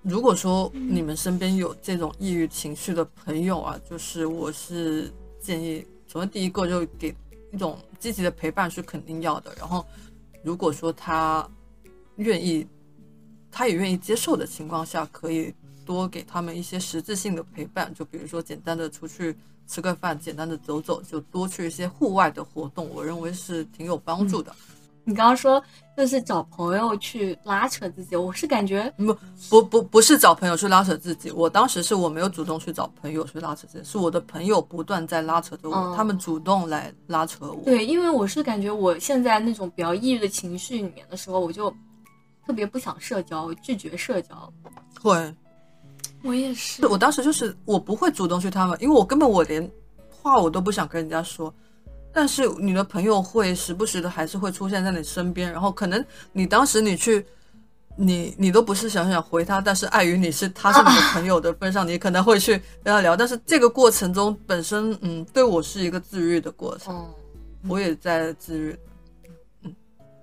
[0.01, 7.13] 如果说你们身边有这种抑郁情绪的朋友啊，就是我是建议，首先第一个就给
[7.51, 9.53] 一种积极的陪伴是肯定要的。
[9.57, 9.85] 然后，
[10.47, 11.45] 如果说他
[12.15, 12.65] 愿意，
[13.51, 15.53] 他也愿意接受的情况下，可以
[15.85, 19.35] 多给他们一些实质性的陪伴，就比如说简单的出去
[19.67, 24.55] 吃个饭，简单的走走，就多去一些户外的活动，我认为是挺有帮助的。
[25.07, 25.63] 你刚刚说
[25.95, 29.15] 就是找朋友去拉扯自己，我是感觉不
[29.49, 37.61] 不不不是找朋友去拉扯自己，我当时是我没有主动去找朋友去拉扯自己，是我的朋友不断在拉扯着我，哦他们主动来拉扯我。
[37.63, 41.73] 对，因为我是感觉我现在那种比较抑郁的情绪里面的时候，我就
[42.45, 44.51] 特别不想社交，拒绝社交。
[45.01, 45.33] 会，
[46.21, 49.71] 我也是，我当时就是我不会主动去他们，因为我根本我连
[50.09, 51.53] 话我都不想跟人家说。
[52.17, 57.23] 但是你的朋友会时不时的还是会出现在你身边，然后可能你当时你去，
[57.95, 62.53] 你你都不是想想回他，但是碍于你是他是你的朋友的份上，你可能会去
[62.83, 63.15] 跟他聊。
[63.15, 66.91] 但是这个过程中本身，嗯，对我是一个治愈的过程，
[67.63, 68.79] 嗯，我也在治愈。
[69.61, 69.75] 嗯，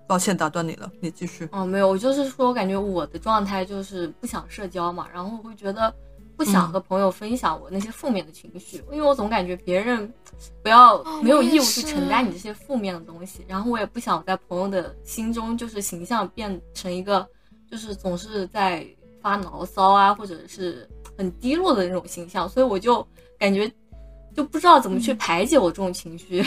[0.09, 1.49] 抱歉打断你了，你继续。
[1.53, 5.95] 哦，没有，我就是说，感觉我的状态就是不想社交嘛，然后会觉得
[6.37, 10.13] 不想和朋友分享我那些负面的情绪，因为我总感觉别人
[10.63, 17.27] 不要哦没有义务去承担你这些负面的东西，然后我也不想在朋友的心中就是形象变成一个
[17.71, 18.87] 就是总是在
[19.21, 23.07] 发牢骚啊，或者是很低落的那种形象，所以我就
[23.39, 23.71] 感觉
[24.35, 26.45] 就不知道怎么去排解我这种情绪。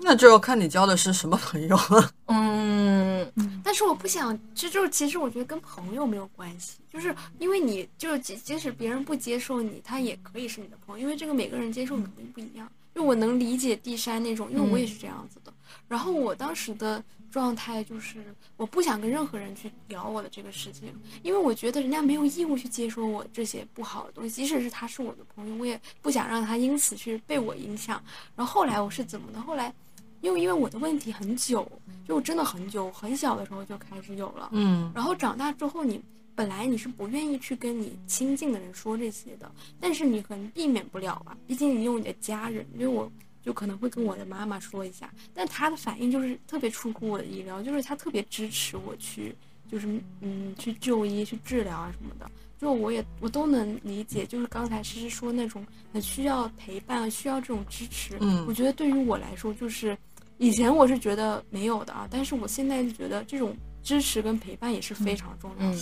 [0.02, 2.10] 那就要看你交的是什么朋友了。
[2.26, 3.32] 嗯，
[3.62, 12.70] 但是我不想，这就是其实我觉得跟朋友没有关系，就是因为你就是即即使别人不接受你，他也可以是你的朋友，因为这个每个人接受能力不一样。
[12.92, 15.52] 就我能理解地山那种，因为我也是这样子的。
[15.86, 20.92] 然后我当时的状态就是，我不想跟任何人去聊我的这个事情，
[21.22, 28.02] 因为我觉得人家没有义务去接受我这些不好的东西，即使是他是我的朋友，我也不想让他因此去被我影响。
[28.34, 29.40] 然后后来我是怎么的？
[29.40, 29.72] 后来，
[30.20, 31.70] 因为因为我的问题很久，
[32.06, 34.48] 就真的很久，很小的时候就开始有了。
[34.52, 36.00] 嗯然后长大之后，你
[36.34, 39.50] 本来你是不愿意去跟你亲近的人说这些的，
[39.80, 43.10] 但是你可能避免不了吧，毕竟你有你的家人，因为我
[43.42, 49.34] 就可能会跟我的妈妈说一下，但她的反应就是特别出乎我的意料，就是她特别支持我去，
[49.70, 49.86] 就是
[50.20, 52.30] 嗯去就医去治疗啊什么的。
[52.60, 59.96] 就我也我都能理解，就是刚才诗诗说那种很需要陪伴、需要这种支持，嗯我觉得对于我来说，就是
[60.40, 65.78] 以前我是觉得没有的啊，但是我现在就觉得这种支持跟陪伴也是非常重要的。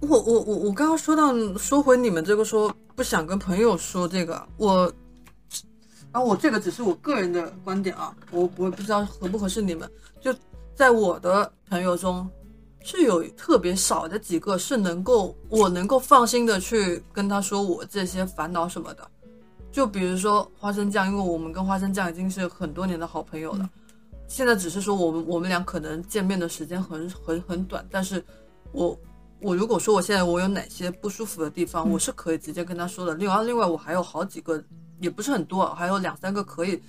[0.00, 4.90] 我我我我刚刚说到说回你们这个说不想跟朋友说这个，我，
[6.10, 9.90] 然后我这个只是我个人的观点啊，我我不知道合不合适你们。
[10.22, 10.34] 就
[10.74, 12.26] 在我的朋友中，
[12.82, 19.06] 是有特别少的几个是能够我能够放心的去跟他说我这些烦恼什么的。
[19.76, 23.68] 就比如说花生酱，因为我们跟花生酱已经是很多年的好朋友了，
[24.26, 28.24] 现在只是说我们我们俩可能见面的时间很很很短，但是
[28.72, 28.98] 我
[29.38, 33.14] 我如果说我现在我有哪些不舒服的地方，我是可以直接跟他说的。
[33.16, 34.64] 另外，另外我还有好几个，
[34.98, 36.82] 也不是很多，还有两三个可以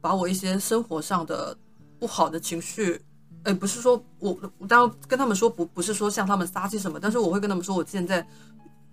[0.00, 1.54] 把我一些生活上的
[1.98, 2.98] 不好的情绪，
[3.42, 8.26] 哎，不是说我我当然跟他们说不不是说向他们撒气什么，但是我会跟他们说我现在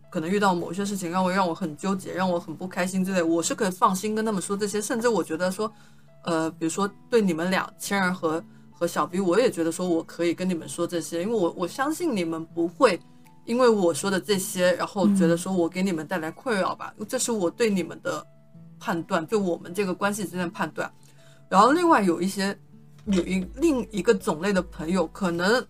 [0.10, 5.72] 可能遇到某些事情让我让我很纠结，让我很不开心之类，我是可以放心跟他们说这些，甚至我觉得说，
[6.24, 13.00] 呃，比如说对你们俩千儿和和小 B，我也觉得说我可以跟你们说这些，因为我我相信你们不会
[13.46, 18.26] 因为我说的这些，然后觉得说我给你们带来困扰吧，这是我对你们的
[18.80, 20.92] 判断，对我们这个关系之间的判断。
[21.50, 22.58] 然后另外有一些
[23.06, 25.66] 有一另一个种类的朋友，可能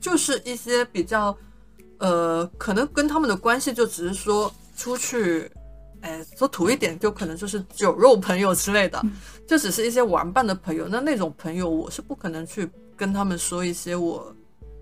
[0.00, 1.36] 就是一些比较
[2.02, 5.50] 呃，可能跟他们的关系就只是说出去。
[6.02, 9.00] 哎，说土一点，就可能就是酒肉朋友之类的，
[9.46, 10.88] 就只是一些玩伴的朋友。
[10.88, 14.34] 那那种朋友，我是不可能去跟他们说一些我，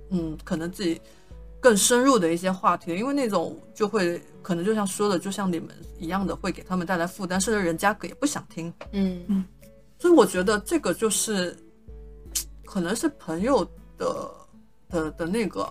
[0.09, 0.99] 嗯，可能自己
[1.61, 5.69] 更深入的一些话题，因为那种就会可能就像说的，就像你们
[5.99, 8.73] 一样的，会给他们带来负担，甚至人家也不想听。
[8.93, 9.45] 嗯
[9.99, 11.55] 所以我觉得这个就是，
[12.65, 13.63] 可能是朋友
[13.99, 14.31] 的
[14.89, 15.71] 的的那个，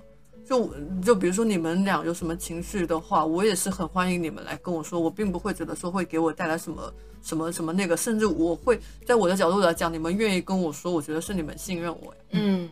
[0.50, 0.74] 就
[1.04, 6.92] 就比如说你们俩有什么情绪的话，我也是很欢迎你们来跟我说，我并不会觉得说会给我带来什么
[7.22, 12.20] 什么什么那个，甚至我会在我的角度来讲，你们愿意跟我说，我觉得是你们信任我呀。
[12.32, 12.68] 嗯。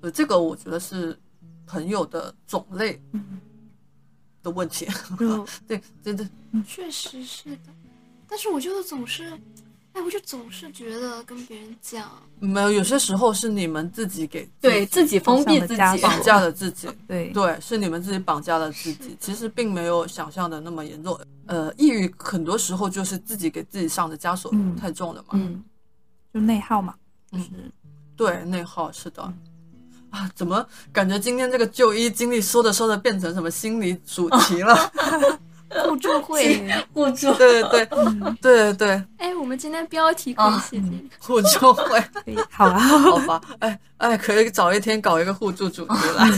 [0.00, 1.16] 呃，这个我觉得是
[1.64, 3.00] 朋友的种类
[4.42, 4.88] 的问题。
[5.16, 6.26] 就 对，对对，
[6.66, 7.72] 确实是的，
[8.26, 9.30] 但是我觉得总是，
[9.92, 16.88] 哎，我就总是觉得跟别人讲，没有，有些时候是你们自己给对自己封闭自己，绑架了 自己。
[17.08, 21.18] 对，对，是你们自己绑架了自己，其实并没有想象的那么严重。
[21.46, 25.30] 呃，抑郁很多时候就是自己给自己上的枷锁嗯太重了嘛。
[25.32, 25.62] 嗯
[26.32, 26.94] 就内耗嘛，
[27.32, 27.50] 嗯就是
[28.16, 29.22] 对，内耗是的。
[30.10, 34.76] 啊，怎么感觉今天这个就医经历说着说着变成什么心理主题了？
[35.86, 36.84] 互助会。
[36.92, 37.32] 互助。
[37.34, 40.98] 对对对对对对，哎，我们今天标题可以写这个。
[41.20, 42.02] 互助会，
[42.50, 43.40] 好啊， 好吧？
[43.60, 46.28] 哎哎，可以早一天搞一个互助主题来。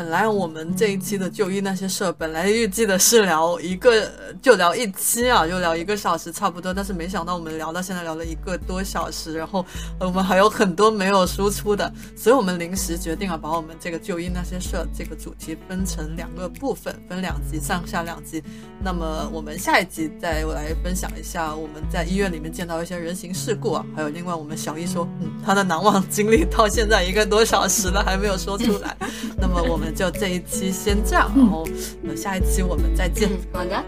[0.00, 9.62] 本来我们这一期的就医那些事儿，本来预计的是聊一个就聊一期啊，就聊一个小时差不多，但是没想到我们聊到现在聊了一个多小时，然后
[9.98, 18.42] 我们还有很多没有输出的，所以我们临时决定了把我们这个就医那些事儿这个主题分成两个部分，分两集，上下两集。
[18.82, 28.96] 那么我们下一集再来分享一下我们在医院里面见到一些人形事故啊，还有另外我们小一说，嗯，他的难忘经历到现在一个多小时了还没有说出来，
[29.36, 31.66] 那么我们就这一期先这样，然后
[32.08, 33.84] 呃下一期我们再见，嗯，好的，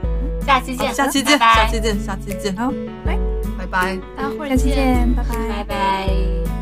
[0.46, 1.54] 下期见，下期见，拜拜。
[1.54, 2.70] 下期见，下期见，好，
[3.04, 3.18] 拜，
[3.58, 3.98] 拜拜。
[4.16, 5.48] 待会儿下期见，拜拜。
[5.48, 6.61] 拜拜。